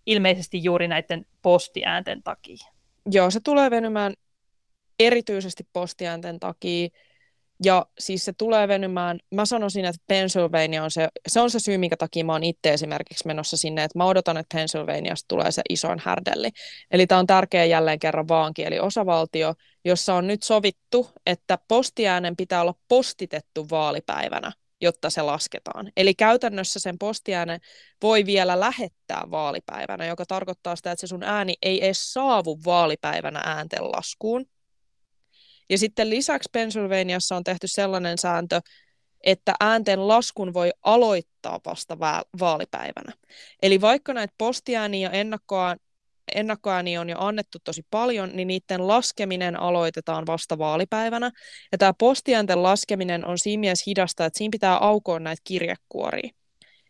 [0.06, 2.68] ilmeisesti juuri näiden postiäänten takia.
[3.12, 4.14] Joo, se tulee venymään
[5.00, 6.90] erityisesti postiäänten takia,
[7.66, 11.78] ja siis se tulee venymään, mä sanoisin, että Pennsylvania on se, se on se syy,
[11.78, 15.62] minkä takia mä oon itse esimerkiksi menossa sinne, että mä odotan, että Pennsylvaniasta tulee se
[15.70, 16.50] isoin härdelli.
[16.92, 19.54] Eli tämä on tärkeä jälleen kerran vaankieli osavaltio,
[19.86, 25.92] jossa on nyt sovittu, että postiäänen pitää olla postitettu vaalipäivänä, jotta se lasketaan.
[25.98, 27.60] Eli käytännössä sen postiäänen
[28.02, 33.42] voi vielä lähettää vaalipäivänä, joka tarkoittaa sitä, että se sun ääni ei edes saavu vaalipäivänä
[33.46, 34.46] äänten laskuun,
[35.70, 38.62] ja sitten lisäksi Pennsylvaniassa on tehty sellainen sääntö,
[39.24, 42.00] että äänten laskun voi aloittaa vasta
[42.40, 43.14] vaalipäivänä.
[43.62, 45.76] Eli vaikka näitä postiääniä ja ennakkoa,
[46.36, 51.32] ennakkoääniä on jo annettu tosi paljon, niin niiden laskeminen aloitetaan vasta vaalipäivänä.
[51.72, 56.30] Ja tämä postiäänten laskeminen on siinä mielessä hidasta, että siinä pitää aukoa näitä kirjekuoria.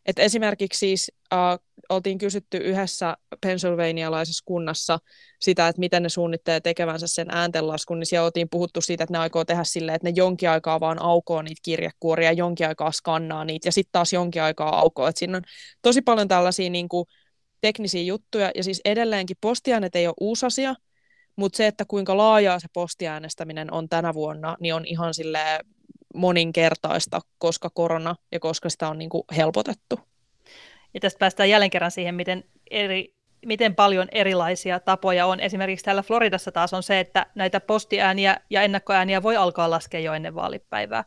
[0.05, 1.39] Et esimerkiksi siis äh,
[1.89, 4.99] oltiin kysytty yhdessä pennsylvanialaisessa kunnassa
[5.39, 9.17] sitä, että miten ne suunnittelee tekevänsä sen ääntenlaskun, niin siellä oltiin puhuttu siitä, että ne
[9.17, 13.67] aikoo tehdä silleen, että ne jonkin aikaa vaan aukoo niitä kirjekuoria, jonkin aikaa skannaa niitä
[13.67, 15.07] ja sitten taas jonkin aikaa aukoo.
[15.07, 15.43] Et siinä on
[15.81, 17.05] tosi paljon tällaisia niin kuin,
[17.61, 20.75] teknisiä juttuja ja siis edelleenkin postiäänet ei ole uusi asia,
[21.35, 25.65] mutta se, että kuinka laajaa se postiäänestäminen on tänä vuonna, niin on ihan silleen
[26.15, 29.99] moninkertaista, koska korona ja koska sitä on niin kuin helpotettu.
[30.93, 35.39] Ja tästä päästään jälleen kerran siihen, miten, eri, miten paljon erilaisia tapoja on.
[35.39, 40.13] Esimerkiksi täällä Floridassa taas on se, että näitä postiääniä ja ennakkoääniä voi alkaa laskea jo
[40.13, 41.03] ennen vaalipäivää.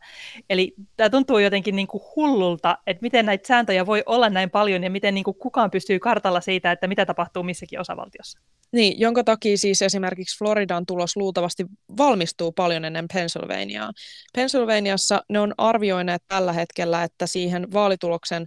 [0.49, 4.83] Eli tämä tuntuu jotenkin niin kuin hullulta, että miten näitä sääntöjä voi olla näin paljon
[4.83, 8.39] ja miten niin kuin kukaan pystyy kartalla siitä, että mitä tapahtuu missäkin osavaltiossa.
[8.71, 11.65] Niin, jonka takia siis esimerkiksi Floridan tulos luultavasti
[11.97, 13.91] valmistuu paljon ennen Pennsylvaniaa.
[14.35, 18.45] Pennsylvaniassa ne on arvioineet tällä hetkellä, että siihen vaalituloksen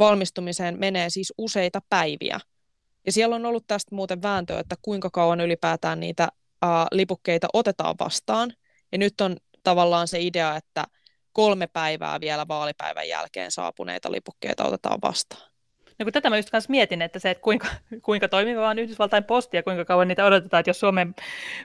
[0.00, 2.40] valmistumiseen menee siis useita päiviä.
[3.06, 6.28] Ja siellä on ollut tästä muuten vääntö, että kuinka kauan ylipäätään niitä
[6.64, 8.52] uh, lipukkeita otetaan vastaan.
[8.92, 10.84] Ja nyt on tavallaan se idea, että
[11.32, 15.50] kolme päivää vielä vaalipäivän jälkeen saapuneita lipukkeita otetaan vastaan.
[15.98, 17.66] No kun tätä mä just kanssa mietin, että se, että kuinka,
[18.02, 21.14] kuinka toimiva on Yhdysvaltain posti ja kuinka kauan niitä odotetaan, että jos Suomen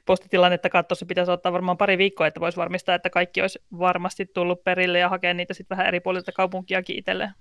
[0.05, 4.63] postitilannetta katsoisi, pitäisi ottaa varmaan pari viikkoa, että voisi varmistaa, että kaikki olisi varmasti tullut
[4.63, 7.31] perille ja hakea niitä sitten vähän eri puolilta kaupunkiakin itselleen.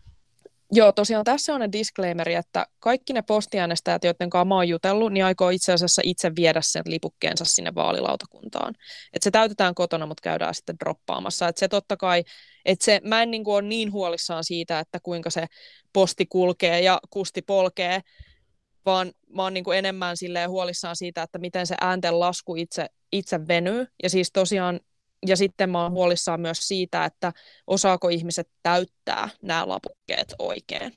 [0.73, 5.13] Joo, tosiaan tässä on ne disclaimeri, että kaikki ne postiäänestäjät, joiden kanssa mä oon jutellut,
[5.13, 8.75] niin aikoo itse asiassa itse viedä sen lipukkeensa sinne vaalilautakuntaan.
[9.13, 11.49] Että se täytetään kotona, mutta käydään sitten droppaamassa.
[11.49, 12.25] Että se totta kai,
[12.65, 15.47] että se, mä en niin kuin ole niin huolissaan siitä, että kuinka se
[15.93, 18.01] posti kulkee ja kusti polkee,
[18.87, 20.17] vaan mä oon niin kuin enemmän
[20.49, 23.87] huolissaan siitä, että miten se äänten lasku itse, itse venyy.
[24.03, 24.81] Ja siis tosiaan
[25.27, 27.33] ja sitten mä oon huolissaan myös siitä, että
[27.67, 30.93] osaako ihmiset täyttää nämä lapukkeet oikein.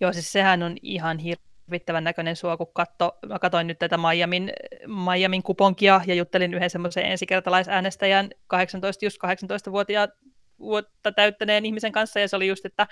[0.00, 4.52] Joo, siis sehän on ihan hirvittävän näköinen suo, kun katso, mä katsoin nyt tätä Miamin,
[4.86, 10.08] Miamin kuponkia ja juttelin yhden semmoisen ensikertalaisäänestäjän 18, just 18-vuotiaan
[10.58, 12.86] vuotta täyttäneen ihmisen kanssa, ja se oli just, että,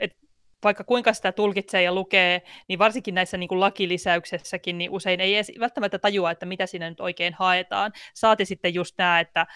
[0.00, 0.25] että
[0.64, 5.34] vaikka kuinka sitä tulkitsee ja lukee, niin varsinkin näissä niin kuin lakilisäyksessäkin, niin usein ei
[5.34, 7.92] edes välttämättä tajua, että mitä siinä nyt oikein haetaan.
[8.14, 9.46] Saati sitten just nämä, että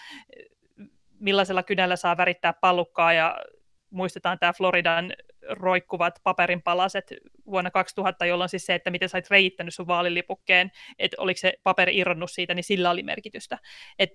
[1.19, 3.37] millaisella kynällä saa värittää pallukkaa ja
[3.89, 5.13] muistetaan tämä Floridan
[5.49, 7.13] roikkuvat paperinpalaset
[7.45, 11.97] vuonna 2000, jolloin siis se, että miten sait reittänyt sun vaalilipukkeen, että oliko se paperi
[11.97, 13.57] irronnut siitä, niin sillä oli merkitystä.
[13.99, 14.09] Et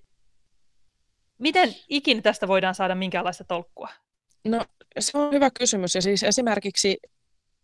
[1.37, 3.89] miten ikinä tästä voidaan saada minkäänlaista tolkkua?
[4.47, 4.65] No
[4.99, 6.97] se on hyvä kysymys ja siis esimerkiksi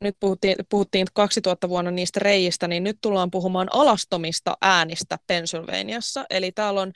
[0.02, 6.26] nyt puhuttiin, puhuttiin 2000 vuonna niistä reijistä, niin nyt tullaan puhumaan alastomista äänistä Pennsylvaniassa.
[6.30, 6.92] Eli täällä on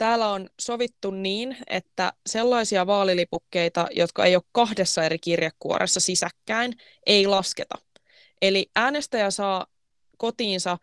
[0.00, 6.72] Täällä on sovittu niin, että sellaisia vaalilipukkeita, jotka ei ole kahdessa eri kirjekuoressa sisäkkäin,
[7.06, 7.78] ei lasketa.
[8.42, 9.66] Eli äänestäjä saa
[10.16, 10.78] kotiinsa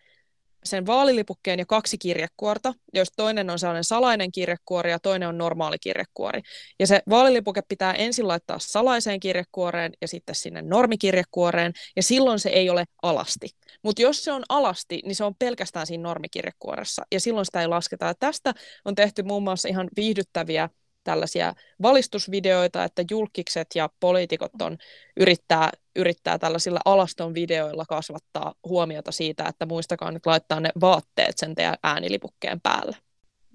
[0.67, 5.77] sen vaalilipukkeen ja kaksi kirjekuorta, jos toinen on sellainen salainen kirjekuori ja toinen on normaali
[5.82, 6.41] kirjekuori.
[6.80, 12.49] Ja se vaalilipuke pitää ensin laittaa salaiseen kirjekuoreen ja sitten sinne normikirjekuoreen, ja silloin se
[12.49, 13.49] ei ole alasti.
[13.84, 17.67] Mutta jos se on alasti, niin se on pelkästään siinä normikirjekuoressa, ja silloin sitä ei
[17.67, 18.06] lasketa.
[18.06, 18.53] Ja tästä
[18.86, 20.69] on tehty muun muassa ihan viihdyttäviä
[21.03, 24.77] tällaisia valistusvideoita, että julkikset ja poliitikot on,
[25.19, 31.55] yrittää, yrittää tällaisilla alaston videoilla kasvattaa huomiota siitä, että muistakaa nyt laittaa ne vaatteet sen
[31.55, 32.97] teidän äänilipukkeen päälle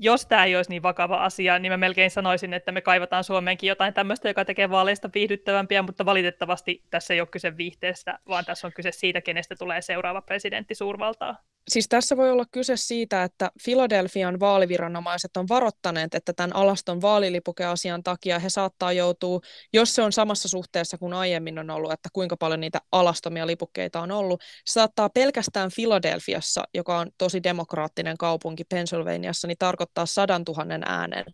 [0.03, 3.69] jos tämä ei olisi niin vakava asia, niin mä melkein sanoisin, että me kaivataan Suomeenkin
[3.69, 8.67] jotain tämmöistä, joka tekee vaaleista viihdyttävämpiä, mutta valitettavasti tässä ei ole kyse viihteestä, vaan tässä
[8.67, 11.37] on kyse siitä, kenestä tulee seuraava presidentti suurvaltaa.
[11.69, 18.03] Siis tässä voi olla kyse siitä, että Filadelfian vaaliviranomaiset on varoittaneet, että tämän alaston vaalilipukeasian
[18.03, 19.41] takia he saattaa joutua,
[19.73, 24.01] jos se on samassa suhteessa kuin aiemmin on ollut, että kuinka paljon niitä alastomia lipukkeita
[24.01, 30.45] on ollut, se saattaa pelkästään Filadelfiassa, joka on tosi demokraattinen kaupunki Pennsylvaniassa, niin tarkoittaa sadan
[30.45, 31.25] tuhannen äänen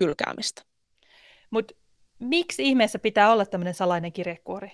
[0.00, 0.62] hylkäämistä.
[1.50, 1.74] Mutta
[2.18, 4.70] miksi ihmeessä pitää olla tämmöinen salainen kirjekuori?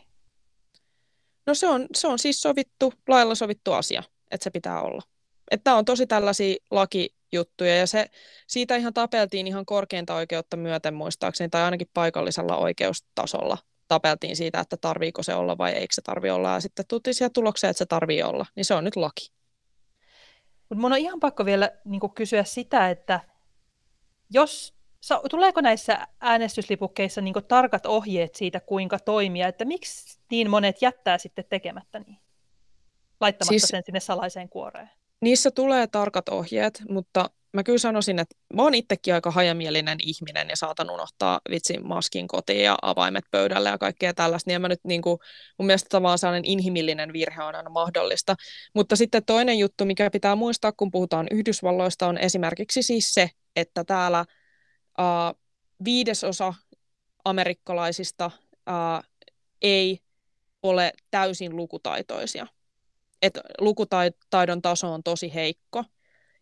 [1.47, 5.03] No se on, se on siis sovittu, lailla sovittu asia että se pitää olla.
[5.51, 8.07] Että on tosi tällaisia lakijuttuja ja se,
[8.47, 14.77] siitä ihan tapeltiin ihan korkeinta oikeutta myöten muistaakseni tai ainakin paikallisella oikeustasolla tapeltiin siitä, että
[14.77, 17.87] tarviiko se olla vai eikö se tarvi olla ja sitten tultiin siihen tulokseen, että se
[17.87, 19.31] tarvii olla, niin se on nyt laki.
[20.69, 23.21] Mutta mun on ihan pakko vielä niin kysyä sitä, että
[24.31, 24.75] jos
[25.31, 31.45] tuleeko näissä äänestyslipukkeissa niin tarkat ohjeet siitä, kuinka toimia, että miksi niin monet jättää sitten
[31.49, 32.19] tekemättä niin?
[33.21, 34.91] laittamatta siis, sen sinne salaiseen kuoreen.
[35.21, 40.49] Niissä tulee tarkat ohjeet, mutta mä kyllä sanoisin, että mä oon itsekin aika hajamielinen ihminen
[40.49, 44.81] ja saatan unohtaa vitsin maskin kotiin ja avaimet pöydälle ja kaikkea tällaista, niin mä nyt
[44.85, 45.19] niin kuin,
[45.59, 48.35] mun mielestä tavallaan sellainen inhimillinen virhe on aina mahdollista.
[48.75, 53.85] Mutta sitten toinen juttu, mikä pitää muistaa, kun puhutaan Yhdysvalloista, on esimerkiksi siis se, että
[53.85, 54.25] täällä
[54.99, 55.41] uh,
[55.85, 56.55] viidesosa
[57.25, 59.05] amerikkalaisista uh,
[59.63, 60.01] ei
[60.63, 62.47] ole täysin lukutaitoisia
[63.23, 65.85] että lukutaidon taso on tosi heikko.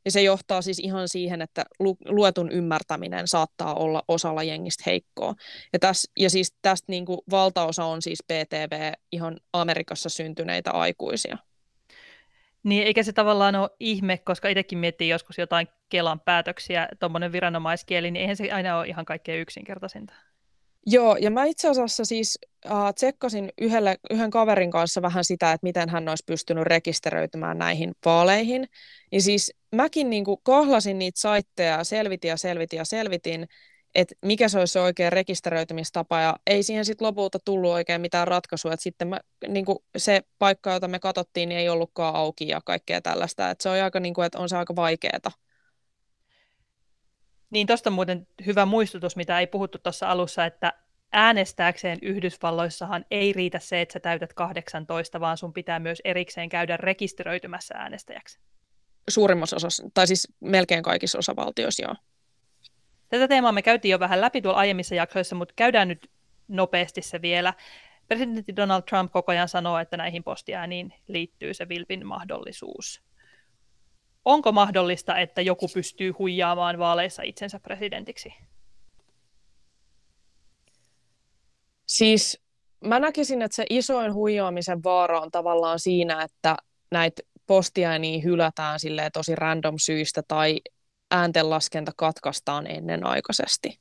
[0.05, 1.65] Ja se johtaa siis ihan siihen, että
[2.09, 5.35] luetun ymmärtäminen saattaa olla osalla jengistä heikkoa.
[5.73, 11.39] Ja, täs, ja siis tästä niin kuin valtaosa on siis PTV ihan Amerikassa syntyneitä aikuisia.
[12.63, 18.11] Niin, eikä se tavallaan ole ihme, koska itsekin miettii joskus jotain Kelan päätöksiä, tuommoinen viranomaiskieli,
[18.11, 20.15] niin eihän se aina ole ihan kaikkein yksinkertaisinta.
[20.87, 25.65] Joo, ja mä itse asiassa siis äh, tsekkasin yhdelle, yhden kaverin kanssa vähän sitä, että
[25.65, 28.69] miten hän olisi pystynyt rekisteröitymään näihin vaaleihin.
[29.13, 33.49] Ja siis mäkin niin kuin kohlasin niitä saitteja, selvitin ja selvitin ja selvitin,
[34.01, 38.29] että mikä se olisi se oikea rekisteröitymistapa, ja ei siihen sitten lopulta tullut oikein mitään
[38.29, 42.49] ratkaisua, että sitten mä, niin kuin se paikka, jota me katsottiin, niin ei ollutkaan auki
[42.49, 45.33] ja kaikkea tällaista, että se on aika, niin kuin, että on se aika vaikeaa.
[47.51, 50.73] Niin tuosta on muuten hyvä muistutus, mitä ei puhuttu tuossa alussa, että
[51.13, 56.77] äänestääkseen Yhdysvalloissahan ei riitä se, että sä täytät 18, vaan sun pitää myös erikseen käydä
[56.77, 58.39] rekisteröitymässä äänestäjäksi.
[59.11, 61.95] Suurimmassa osassa, tai siis melkein kaikissa osavaltioissa, joo.
[63.09, 66.11] Tätä teemaa me käytiin jo vähän läpi tuolla aiemmissa jaksoissa, mutta käydään nyt
[66.49, 67.55] nopeasti se vielä.
[68.09, 73.09] Presidentti Donald Trump koko ajan sanoo, että näihin postiääniin liittyy se vilpin mahdollisuus
[74.29, 78.35] onko mahdollista, että joku pystyy huijaamaan vaaleissa itsensä presidentiksi?
[81.87, 82.43] Siis
[82.85, 86.57] mä näkisin, että se isoin huijaamisen vaara on tavallaan siinä, että
[86.91, 88.79] näitä postiääniä hylätään
[89.13, 90.61] tosi random syistä tai
[91.11, 93.81] ääntenlaskenta katkaistaan ennenaikaisesti.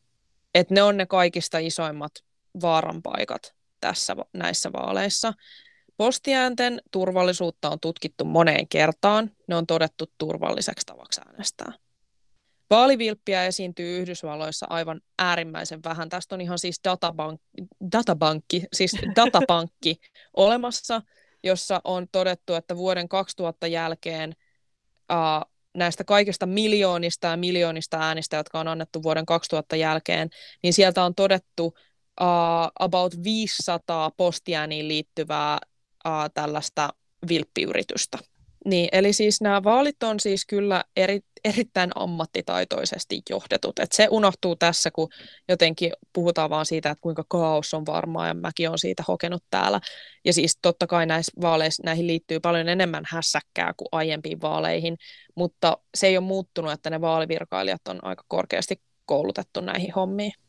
[0.55, 2.11] Et ne on ne kaikista isoimmat
[2.61, 5.33] vaaranpaikat tässä, näissä vaaleissa.
[5.97, 9.31] Postiäänten turvallisuutta on tutkittu moneen kertaan.
[9.47, 11.73] Ne on todettu turvalliseksi tavaksi äänestää.
[12.69, 16.09] Vaalivilppiä esiintyy Yhdysvalloissa aivan äärimmäisen vähän.
[16.09, 17.41] Tästä on ihan siis databank,
[17.91, 19.99] databankki, siis datapankki
[20.33, 21.01] olemassa,
[21.43, 24.35] jossa on todettu, että vuoden 2000 jälkeen
[25.11, 30.29] uh, näistä kaikista miljoonista ja miljoonista äänistä, jotka on annettu vuoden 2000 jälkeen,
[30.63, 31.75] niin sieltä on todettu uh,
[32.79, 35.57] about 500 postiääniin liittyvää
[36.05, 36.89] uh, tällaista
[37.29, 38.17] vilppiyritystä.
[38.67, 43.80] Niin, eli siis nämä vaalit on siis kyllä eri, erittäin ammattitaitoisesti johdetut.
[43.80, 45.10] Et se unohtuu tässä, kun
[45.49, 49.82] jotenkin puhutaan vaan siitä, että kuinka kaos on varmaa, ja mäkin olen siitä hokenut täällä.
[50.25, 54.97] Ja siis totta kai näissä vaaleissa, näihin liittyy paljon enemmän hässäkkää kuin aiempiin vaaleihin,
[55.36, 60.46] mutta se ei ole muuttunut, että ne vaalivirkailijat on aika korkeasti koulutettu näihin hommiin.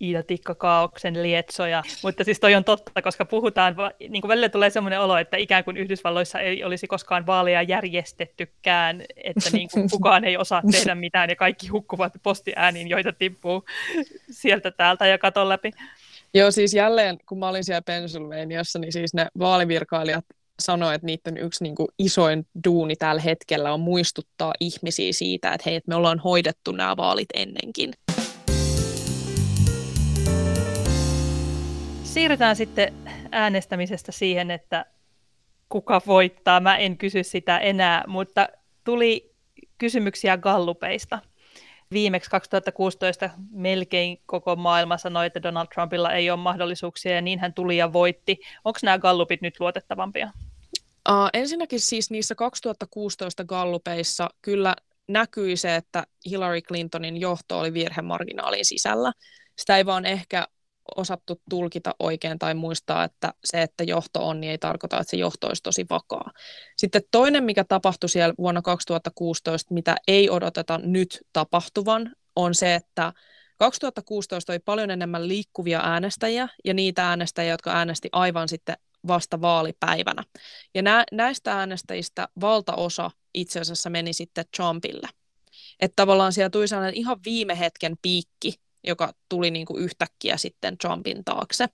[0.00, 1.82] Iida Tikkakaauksen lietsoja.
[2.02, 3.76] Mutta siis toi on totta, koska puhutaan,
[4.08, 9.04] niin kuin välillä tulee sellainen olo, että ikään kuin Yhdysvalloissa ei olisi koskaan vaaleja järjestettykään,
[9.24, 13.64] että niin kuin kukaan ei osaa tehdä mitään ja kaikki hukkuvat postiääniin, joita tippuu
[14.30, 15.70] sieltä täältä ja katon läpi.
[16.34, 20.24] Joo, siis jälleen, kun mä olin siellä Pennsylvaniassa, niin siis ne vaalivirkailijat
[20.60, 25.70] sanoivat, että niiden yksi niin kuin isoin duuni tällä hetkellä on muistuttaa ihmisiä siitä, että
[25.70, 27.92] hei, että me ollaan hoidettu nämä vaalit ennenkin.
[32.10, 32.94] Siirrytään sitten
[33.32, 34.86] äänestämisestä siihen, että
[35.68, 36.60] kuka voittaa.
[36.60, 38.48] Mä en kysy sitä enää, mutta
[38.84, 39.34] tuli
[39.78, 41.18] kysymyksiä gallupeista.
[41.90, 47.54] Viimeksi 2016 melkein koko maailma sanoi, että Donald Trumpilla ei ole mahdollisuuksia ja niin hän
[47.54, 48.40] tuli ja voitti.
[48.64, 50.30] Onko nämä gallupit nyt luotettavampia?
[51.08, 54.76] Uh, ensinnäkin siis niissä 2016 gallupeissa kyllä
[55.08, 59.12] näkyi se, että Hillary Clintonin johto oli virhemarginaalin sisällä.
[59.56, 60.46] Sitä ei vaan ehkä
[60.96, 65.16] osattu tulkita oikein tai muistaa, että se, että johto on, niin ei tarkoita, että se
[65.16, 66.30] johto olisi tosi vakaa.
[66.76, 73.12] Sitten toinen, mikä tapahtui siellä vuonna 2016, mitä ei odoteta nyt tapahtuvan, on se, että
[73.58, 80.24] 2016 oli paljon enemmän liikkuvia äänestäjiä ja niitä äänestäjiä, jotka äänesti aivan sitten vasta vaalipäivänä.
[80.74, 85.08] Ja nä- näistä äänestäjistä valtaosa itse asiassa meni sitten Trumpille.
[85.80, 90.78] Että tavallaan siellä tuli sellainen ihan viime hetken piikki, joka tuli niin kuin yhtäkkiä sitten
[90.78, 91.66] Trumpin taakse,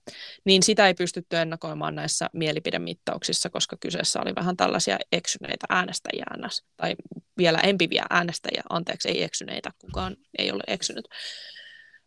[0.45, 6.25] niin sitä ei pystytty ennakoimaan näissä mielipidemittauksissa, koska kyseessä oli vähän tällaisia eksyneitä äänestäjiä,
[6.77, 6.95] tai
[7.37, 11.07] vielä empiviä äänestäjiä, anteeksi, ei eksyneitä, kukaan ei ole eksynyt.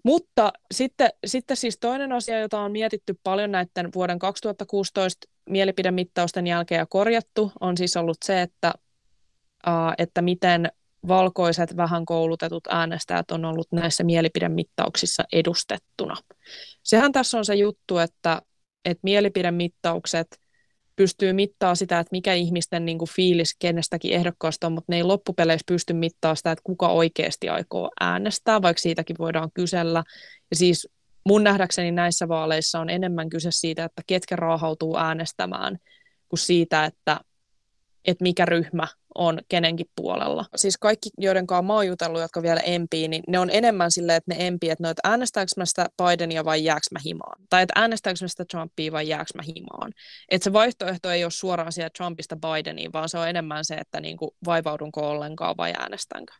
[0.04, 6.78] Mutta sitten, sitten siis toinen asia, jota on mietitty paljon näiden vuoden 2016 mielipidemittausten jälkeen
[6.78, 8.72] ja korjattu, on siis ollut se, että,
[9.98, 10.72] että miten
[11.08, 16.16] valkoiset vähän koulutetut äänestäjät on ollut näissä mielipidemittauksissa edustettuna.
[16.82, 18.42] Sehän tässä on se juttu, että,
[18.84, 20.40] että mielipidemittaukset
[20.96, 25.02] pystyy mittaamaan sitä, että mikä ihmisten niin kuin fiilis kenestäkin ehdokkaasta on, mutta ne ei
[25.02, 30.02] loppupeleissä pysty mittaamaan sitä, että kuka oikeasti aikoo äänestää, vaikka siitäkin voidaan kysellä.
[30.50, 30.88] Ja siis
[31.24, 35.78] mun nähdäkseni näissä vaaleissa on enemmän kyse siitä, että ketkä raahautuu äänestämään,
[36.28, 37.20] kuin siitä, että,
[38.04, 40.44] että mikä ryhmä on kenenkin puolella.
[40.56, 44.16] Siis kaikki, joiden kanssa mä oon jutellut, jotka vielä empii, niin ne on enemmän silleen,
[44.16, 47.42] että ne empii, että no, että äänestääkö mä sitä Bidenia vai jääkö mä himaan?
[47.50, 49.92] Tai että äänestääkö mä sitä Trumpia vai jääkö mä himaan?
[50.28, 54.00] Että se vaihtoehto ei ole suoraan siellä Trumpista Bideniin, vaan se on enemmän se, että
[54.00, 56.32] niin kuin vaivaudunko ollenkaan vai äänestänkö.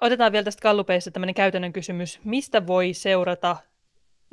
[0.00, 2.20] Otetaan vielä tästä kallupeista tämmöinen käytännön kysymys.
[2.24, 3.56] Mistä voi seurata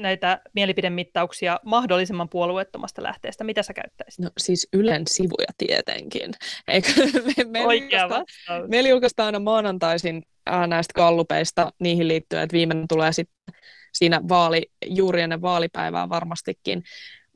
[0.01, 3.43] näitä mielipidemittauksia mahdollisimman puolueettomasta lähteestä?
[3.43, 4.19] Mitä sä käyttäisit?
[4.19, 6.31] No siis Ylen sivuja tietenkin.
[6.67, 6.89] Eikö,
[7.37, 10.23] me, me, Oikea julkaistaan, meillä julkaistaan aina maanantaisin
[10.67, 13.35] näistä kallupeista niihin liittyen, että viimeinen tulee sitten
[13.93, 16.83] siinä vaali, juuri ennen vaalipäivää varmastikin.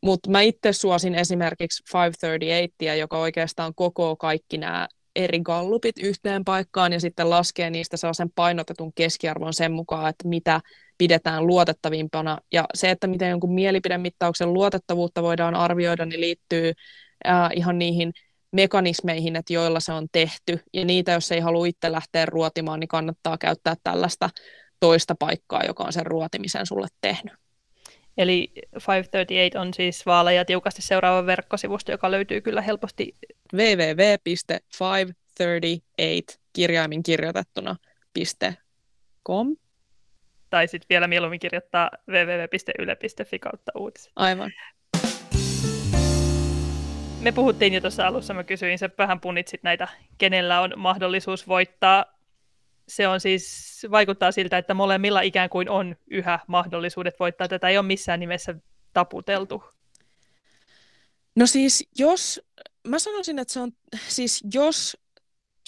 [0.04, 6.94] Mutta mä itse suosin esimerkiksi 538, joka oikeastaan koko kaikki nämä eri gallupit yhteen paikkaan
[6.94, 10.62] ja sitten laskee niistä sellaisen painotetun keskiarvon sen mukaan, että mitä
[10.98, 12.38] pidetään luotettavimpana.
[12.52, 16.74] Ja se, että miten jonkun mielipidemittauksen luotettavuutta voidaan arvioida, niin liittyy
[17.28, 18.14] äh, ihan niihin
[18.52, 20.60] mekanismeihin, että joilla se on tehty.
[20.74, 24.30] Ja niitä, jos ei halua itse lähteä ruotimaan, niin kannattaa käyttää tällaista
[24.80, 27.34] toista paikkaa, joka on sen ruotimisen sulle tehnyt.
[28.18, 33.14] Eli 538 on siis vaaleja tiukasti seuraava verkkosivusto, joka löytyy kyllä helposti
[33.54, 37.76] www.538 kirjaimin kirjoitettuna
[39.28, 39.56] .com
[40.56, 44.12] tai sitten vielä mieluummin kirjoittaa www.yle.fi kautta uutiset.
[44.16, 44.52] Aivan.
[47.20, 49.88] Me puhuttiin jo tuossa alussa, mä kysyin, sä vähän punnitsit näitä,
[50.18, 52.06] kenellä on mahdollisuus voittaa.
[52.88, 57.48] Se on siis, vaikuttaa siltä, että molemmilla ikään kuin on yhä mahdollisuudet voittaa.
[57.48, 58.56] Tätä ei ole missään nimessä
[58.94, 59.64] taputeltu.
[61.36, 62.42] No siis jos,
[62.88, 63.72] mä sanoisin, että se on,
[64.08, 64.98] siis jos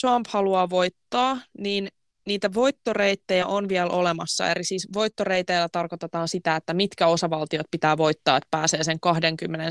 [0.02, 1.88] Trump haluaa voittaa, niin
[2.28, 4.52] niitä voittoreittejä on vielä olemassa.
[4.52, 9.70] Eli siis voittoreiteillä tarkoitetaan sitä, että mitkä osavaltiot pitää voittaa, että pääsee sen 20,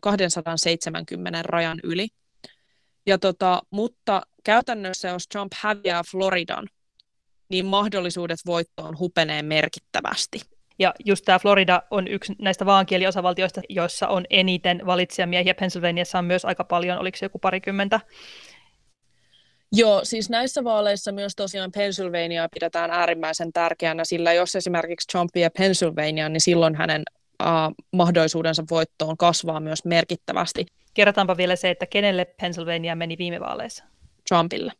[0.00, 2.08] 270 rajan yli.
[3.06, 6.68] Ja tota, mutta käytännössä, jos Trump häviää Floridan,
[7.48, 10.40] niin mahdollisuudet voittoon hupenee merkittävästi.
[10.78, 15.54] Ja just tämä Florida on yksi näistä vaankieliosavaltioista, joissa on eniten valitsijamiehiä.
[15.54, 18.00] Pennsylvaniassa on myös aika paljon, oliko se joku parikymmentä?
[19.76, 25.50] Joo, siis näissä vaaleissa myös tosiaan Pennsylvania pidetään äärimmäisen tärkeänä, sillä jos esimerkiksi Trump vie
[25.50, 27.02] Pennsylvania, niin silloin hänen
[27.42, 30.66] uh, mahdollisuudensa voittoon kasvaa myös merkittävästi.
[30.94, 33.84] Kerrotaanpa vielä se, että kenelle Pennsylvania meni viime vaaleissa?
[34.28, 34.72] Trumpille.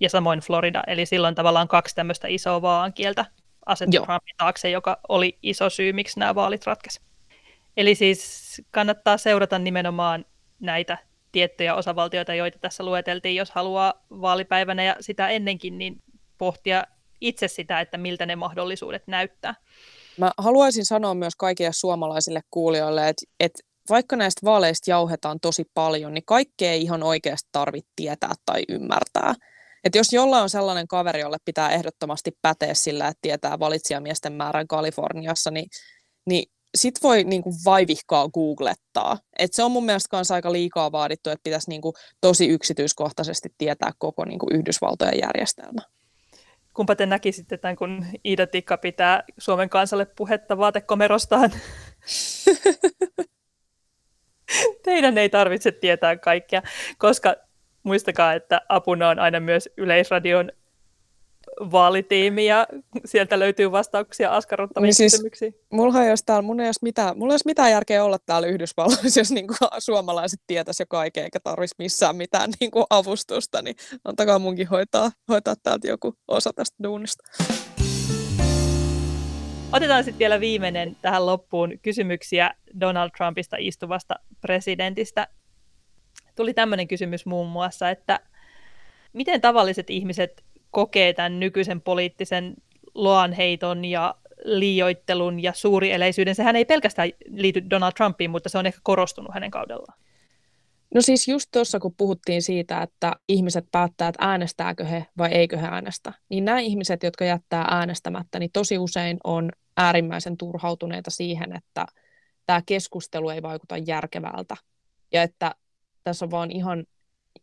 [0.00, 3.24] Ja samoin Florida, eli silloin tavallaan kaksi tämmöistä isoa vaankieltä
[3.66, 7.00] asettu Trumpin taakse, joka oli iso syy, miksi nämä vaalit ratkesi.
[7.76, 10.24] Eli siis kannattaa seurata nimenomaan
[10.60, 10.98] näitä
[11.32, 16.02] tiettyjä osavaltioita, joita tässä lueteltiin, jos haluaa vaalipäivänä ja sitä ennenkin, niin
[16.38, 16.84] pohtia
[17.20, 19.54] itse sitä, että miltä ne mahdollisuudet näyttää.
[20.18, 26.14] Mä haluaisin sanoa myös kaikille suomalaisille kuulijoille, että, että vaikka näistä vaaleista jauhetaan tosi paljon,
[26.14, 29.34] niin kaikkea ei ihan oikeasti tarvitse tietää tai ymmärtää.
[29.84, 34.66] Et jos jollain on sellainen kaveri, jolle pitää ehdottomasti päteä sillä, että tietää valitsijamiesten määrän
[34.66, 35.68] Kaliforniassa, niin,
[36.26, 39.18] niin sit voi niinku vaivihkaa googlettaa.
[39.38, 43.90] Et se on mun mielestä kanssa aika liikaa vaadittu, että pitäisi niinku tosi yksityiskohtaisesti tietää
[43.98, 45.80] koko niinku Yhdysvaltojen järjestelmä.
[46.74, 51.52] Kumpa te näkisitte tämän, kun Iida Tikka pitää Suomen kansalle puhetta vaatekomerostaan?
[54.84, 56.62] Teidän ei tarvitse tietää kaikkea,
[56.98, 57.36] koska
[57.82, 60.52] muistakaa, että apuna on aina myös Yleisradion
[61.60, 62.66] vaalitiimi ja
[63.04, 65.54] sieltä löytyy vastauksia askarruttaviin niin siis, kysymyksiin.
[65.72, 68.48] Mulla ei olisi täällä, mun ei olisi mitään, mulla ei olisi mitään järkeä olla täällä
[68.48, 73.62] Yhdysvalloissa, jos niin kuin suomalaiset tietäisi jo kaiken eikä tarvitsisi missään mitään niin kuin avustusta,
[73.62, 77.24] niin antakaa munkin hoitaa, hoitaa täältä joku osa tästä duunista.
[79.72, 85.28] Otetaan sitten vielä viimeinen tähän loppuun kysymyksiä Donald Trumpista istuvasta presidentistä.
[86.36, 88.20] Tuli tämmöinen kysymys muun muassa, että
[89.12, 92.54] miten tavalliset ihmiset kokee tämän nykyisen poliittisen
[92.94, 94.14] loanheiton ja
[94.44, 96.34] liioittelun ja suurieleisyyden.
[96.34, 99.98] Sehän ei pelkästään liity Donald Trumpiin, mutta se on ehkä korostunut hänen kaudellaan.
[100.94, 105.58] No siis just tuossa, kun puhuttiin siitä, että ihmiset päättää, että äänestääkö he vai eikö
[105.58, 111.56] he äänestä, niin nämä ihmiset, jotka jättää äänestämättä, niin tosi usein on äärimmäisen turhautuneita siihen,
[111.56, 111.86] että
[112.46, 114.56] tämä keskustelu ei vaikuta järkevältä
[115.12, 115.54] ja että
[116.04, 116.84] tässä on vaan ihan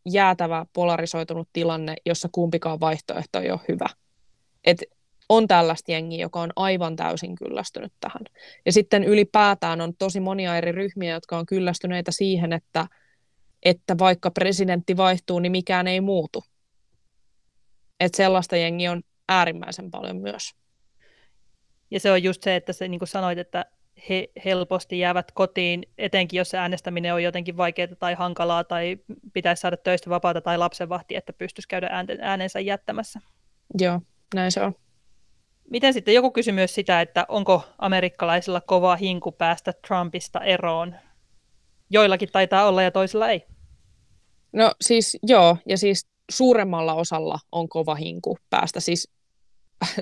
[0.05, 3.85] jäätävä polarisoitunut tilanne, jossa kumpikaan vaihtoehto ei ole hyvä.
[4.65, 4.83] Et
[5.29, 8.21] on tällaista jengiä, joka on aivan täysin kyllästynyt tähän.
[8.65, 12.87] Ja sitten ylipäätään on tosi monia eri ryhmiä, jotka on kyllästyneitä siihen, että,
[13.63, 16.43] että vaikka presidentti vaihtuu, niin mikään ei muutu.
[17.99, 20.51] Et sellaista jengiä on äärimmäisen paljon myös.
[21.91, 23.65] Ja se on just se, että se, niin kuin sanoit, että
[24.09, 28.97] he helposti jäävät kotiin, etenkin jos se äänestäminen on jotenkin vaikeaa tai hankalaa tai
[29.33, 31.89] pitäisi saada töistä vapaata tai lapsenvahti, että pystyisi käydä
[32.21, 33.19] äänensä jättämässä.
[33.79, 34.01] Joo,
[34.35, 34.75] näin se on.
[35.69, 40.95] Miten sitten joku kysyi myös sitä, että onko amerikkalaisilla kova hinku päästä Trumpista eroon?
[41.89, 43.45] Joillakin taitaa olla ja toisilla ei.
[44.53, 49.11] No siis joo, ja siis suuremmalla osalla on kova hinku päästä siis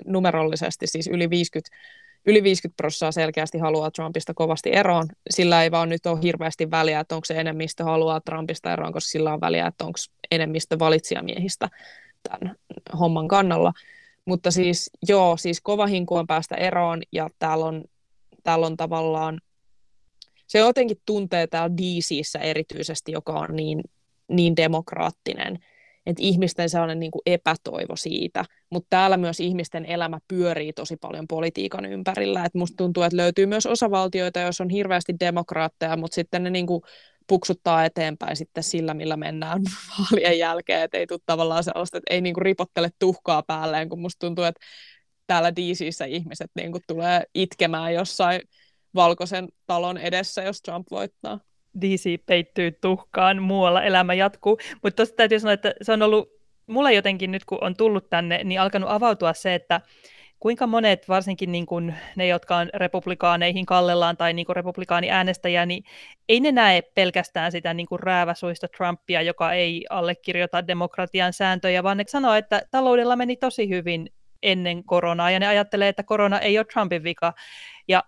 [0.05, 1.75] numerollisesti siis yli 50
[2.25, 5.05] yli 50 prosenttia selkeästi haluaa Trumpista kovasti eroon.
[5.29, 9.09] Sillä ei vaan nyt ole hirveästi väliä, että onko se enemmistö haluaa Trumpista eroon, koska
[9.09, 9.97] sillä on väliä, että onko
[10.31, 11.69] enemmistö valitsijamiehistä
[12.29, 12.55] tämän
[12.99, 13.73] homman kannalla.
[14.25, 17.83] Mutta siis joo, siis kova hinku on päästä eroon ja täällä on,
[18.43, 19.41] täällä on tavallaan,
[20.47, 23.83] se jotenkin tuntee täällä DCissä erityisesti, joka on niin,
[24.27, 25.59] niin demokraattinen,
[26.05, 31.27] että ihmisten sellainen niin kuin epätoivo siitä, mutta täällä myös ihmisten elämä pyörii tosi paljon
[31.27, 36.43] politiikan ympärillä, että musta tuntuu, että löytyy myös osavaltioita, jos on hirveästi demokraatteja, mutta sitten
[36.43, 36.81] ne niin kuin
[37.27, 39.61] puksuttaa eteenpäin sitten sillä, millä mennään
[39.99, 44.01] vaalien jälkeen, että ei tule tavallaan sellaista, että ei niin kuin ripottele tuhkaa päälleen, kun
[44.01, 44.61] musta tuntuu, että
[45.27, 48.41] täällä DCissä ihmiset niin kuin tulee itkemään jossain
[48.95, 51.39] valkoisen talon edessä, jos Trump voittaa.
[51.81, 54.57] DC peittyy tuhkaan, muualla elämä jatkuu.
[54.83, 56.29] Mutta tuosta täytyy sanoa, että se on ollut
[56.67, 59.81] mulle jotenkin nyt, kun on tullut tänne, niin alkanut avautua se, että
[60.39, 65.83] kuinka monet, varsinkin niin kuin ne, jotka on republikaaneihin kallellaan tai niin kuin republikaaniäänestäjiä, niin
[66.29, 71.97] ei ne näe pelkästään sitä niin kuin rääväsuista Trumpia, joka ei allekirjoita demokratian sääntöjä, vaan
[71.97, 74.09] ne sanoo, että taloudella meni tosi hyvin
[74.43, 77.33] ennen koronaa, ja ne ajattelee, että korona ei ole Trumpin vika.
[77.87, 78.03] Ja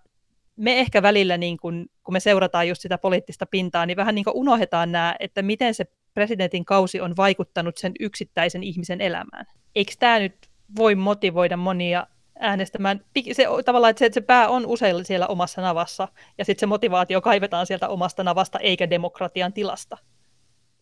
[0.55, 4.25] me ehkä välillä, niin kun, kun me seurataan just sitä poliittista pintaa, niin vähän niin
[4.33, 9.45] unohdetaan nämä, että miten se presidentin kausi on vaikuttanut sen yksittäisen ihmisen elämään.
[9.75, 10.35] Eikö tämä nyt
[10.77, 12.07] voi motivoida monia
[12.39, 13.01] äänestämään.
[13.31, 16.65] Se, tavallaan, että se, että se pää on usein siellä omassa navassa, ja sitten se
[16.65, 19.97] motivaatio kaivetaan sieltä omasta navasta, eikä demokratian tilasta.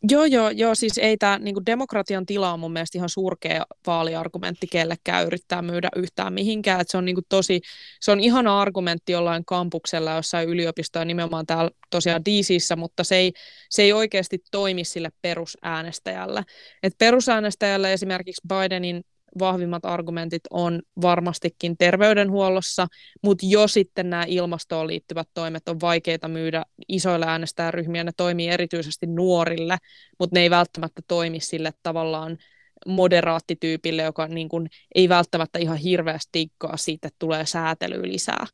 [0.09, 4.67] Joo, joo, joo, siis ei tämä niinku demokratian tila on mun mielestä ihan surkea vaaliargumentti
[4.67, 6.81] kellekään yrittää myydä yhtään mihinkään.
[6.81, 7.61] Et se on niinku tosi,
[8.01, 13.31] se on ihana argumentti jollain kampuksella jossain yliopistoa nimenomaan täällä tosiaan DCissä, mutta se ei,
[13.69, 16.43] se ei oikeasti toimi sille perusäänestäjälle.
[16.83, 19.03] Et perusäänestäjälle esimerkiksi Bidenin
[19.39, 22.87] vahvimmat argumentit on varmastikin terveydenhuollossa,
[23.23, 29.07] mutta jo sitten nämä ilmastoon liittyvät toimet on vaikeita myydä isoille äänestäjäryhmiä, ne toimii erityisesti
[29.07, 29.77] nuorille,
[30.19, 32.37] mutta ne ei välttämättä toimi sille tavallaan
[32.85, 38.45] moderaattityypille, joka niin kuin ei välttämättä ihan hirveästi tikkaa siitä, että tulee säätelyä lisää.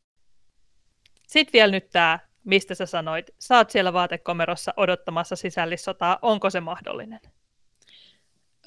[1.27, 7.19] Sitten vielä nyt tämä, mistä sä sanoit, saat siellä vaatekomerossa odottamassa sisällissotaa, onko se mahdollinen?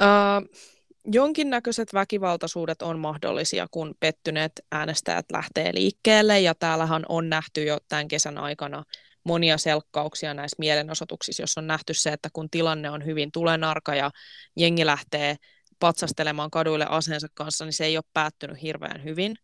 [0.00, 0.56] Uh,
[1.04, 8.08] jonkinnäköiset väkivaltaisuudet on mahdollisia, kun pettyneet äänestäjät lähtee liikkeelle, ja täällähän on nähty jo tämän
[8.08, 8.84] kesän aikana
[9.24, 14.10] monia selkkauksia näissä mielenosoituksissa, jos on nähty se, että kun tilanne on hyvin tulenarka ja
[14.56, 15.36] jengi lähtee
[15.78, 19.36] patsastelemaan kaduille aseensa kanssa, niin se ei ole päättynyt hirveän hyvin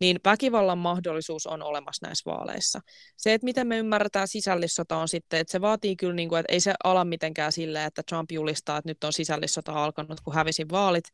[0.00, 2.80] niin väkivallan mahdollisuus on olemassa näissä vaaleissa.
[3.16, 6.52] Se, että miten me ymmärretään sisällissota on sitten, että se vaatii kyllä, niin kuin, että
[6.52, 10.70] ei se ala mitenkään silleen, että Trump julistaa, että nyt on sisällissota alkanut, kun hävisin
[10.70, 11.04] vaalit,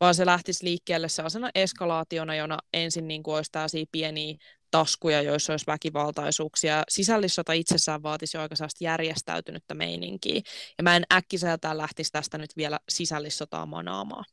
[0.00, 4.36] vaan se lähtisi liikkeelle sellaisena eskalaationa, jona ensin niin kuin olisi tällaisia pieniä
[4.70, 6.82] taskuja, joissa olisi väkivaltaisuuksia.
[6.88, 10.40] Sisällissota itsessään vaatisi jo aika järjestäytynyttä meininkiä,
[10.78, 14.24] ja mä en äkkiseltään lähtisi tästä nyt vielä sisällissotaa manaamaan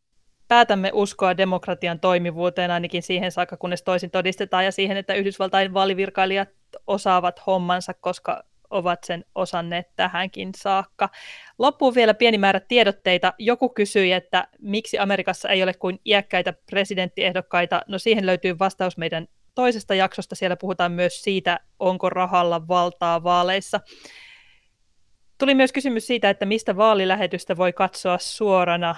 [0.48, 6.50] päätämme uskoa demokratian toimivuuteen ainakin siihen saakka, kunnes toisin todistetaan, ja siihen, että Yhdysvaltain vaalivirkailijat
[6.88, 11.10] osaavat hommansa, koska ovat sen osanneet tähänkin saakka.
[11.58, 13.34] Loppuun vielä pieni määrä tiedotteita.
[13.38, 17.82] Joku kysyi, että miksi Amerikassa ei ole kuin iäkkäitä presidenttiehdokkaita.
[17.88, 20.36] No siihen löytyy vastaus meidän toisesta jaksosta.
[20.36, 23.80] Siellä puhutaan myös siitä, onko rahalla valtaa vaaleissa.
[25.38, 28.95] Tuli myös kysymys siitä, että mistä vaalilähetystä voi katsoa suorana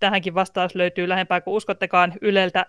[0.00, 2.66] tähänkin vastaus löytyy lähempää kuin uskottekaan Yleltä,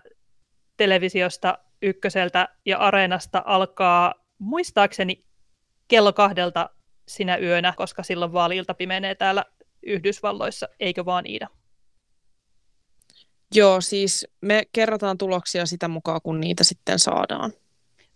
[0.76, 5.24] televisiosta, ykköseltä ja areenasta alkaa muistaakseni
[5.88, 6.70] kello kahdelta
[7.08, 9.44] sinä yönä, koska silloin vaaliilta pimenee täällä
[9.82, 11.46] Yhdysvalloissa, eikö vaan Iida?
[13.54, 17.52] Joo, siis me kerrotaan tuloksia sitä mukaan, kun niitä sitten saadaan.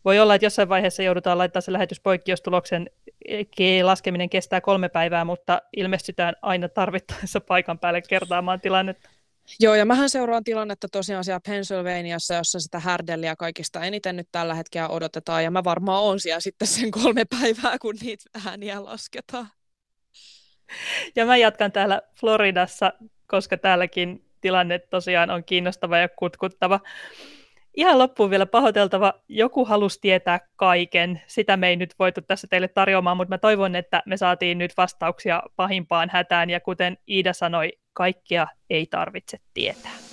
[0.04, 2.90] Voi olla, että jossain vaiheessa joudutaan laittamaan se lähetys poikki, jos tuloksen
[3.82, 9.10] laskeminen kestää kolme päivää, mutta ilmestytään aina tarvittaessa paikan päälle kertaamaan tilannetta.
[9.60, 14.54] Joo, ja mähän seuraan tilannetta tosiaan siellä Pennsylvaniassa, jossa sitä härdelliä kaikista eniten nyt tällä
[14.54, 19.48] hetkellä odotetaan, ja mä varmaan on siellä sitten sen kolme päivää, kun niitä ääniä lasketaan.
[21.16, 22.92] Ja mä jatkan täällä Floridassa,
[23.26, 26.80] koska täälläkin tilanne tosiaan on kiinnostava ja kutkuttava.
[27.76, 31.22] Ihan loppuun vielä pahoiteltava, joku halusi tietää kaiken.
[31.26, 34.76] Sitä me ei nyt voitu tässä teille tarjoamaan, mutta mä toivon, että me saatiin nyt
[34.76, 36.50] vastauksia pahimpaan hätään.
[36.50, 40.09] Ja kuten Iida sanoi, kaikkea ei tarvitse tietää.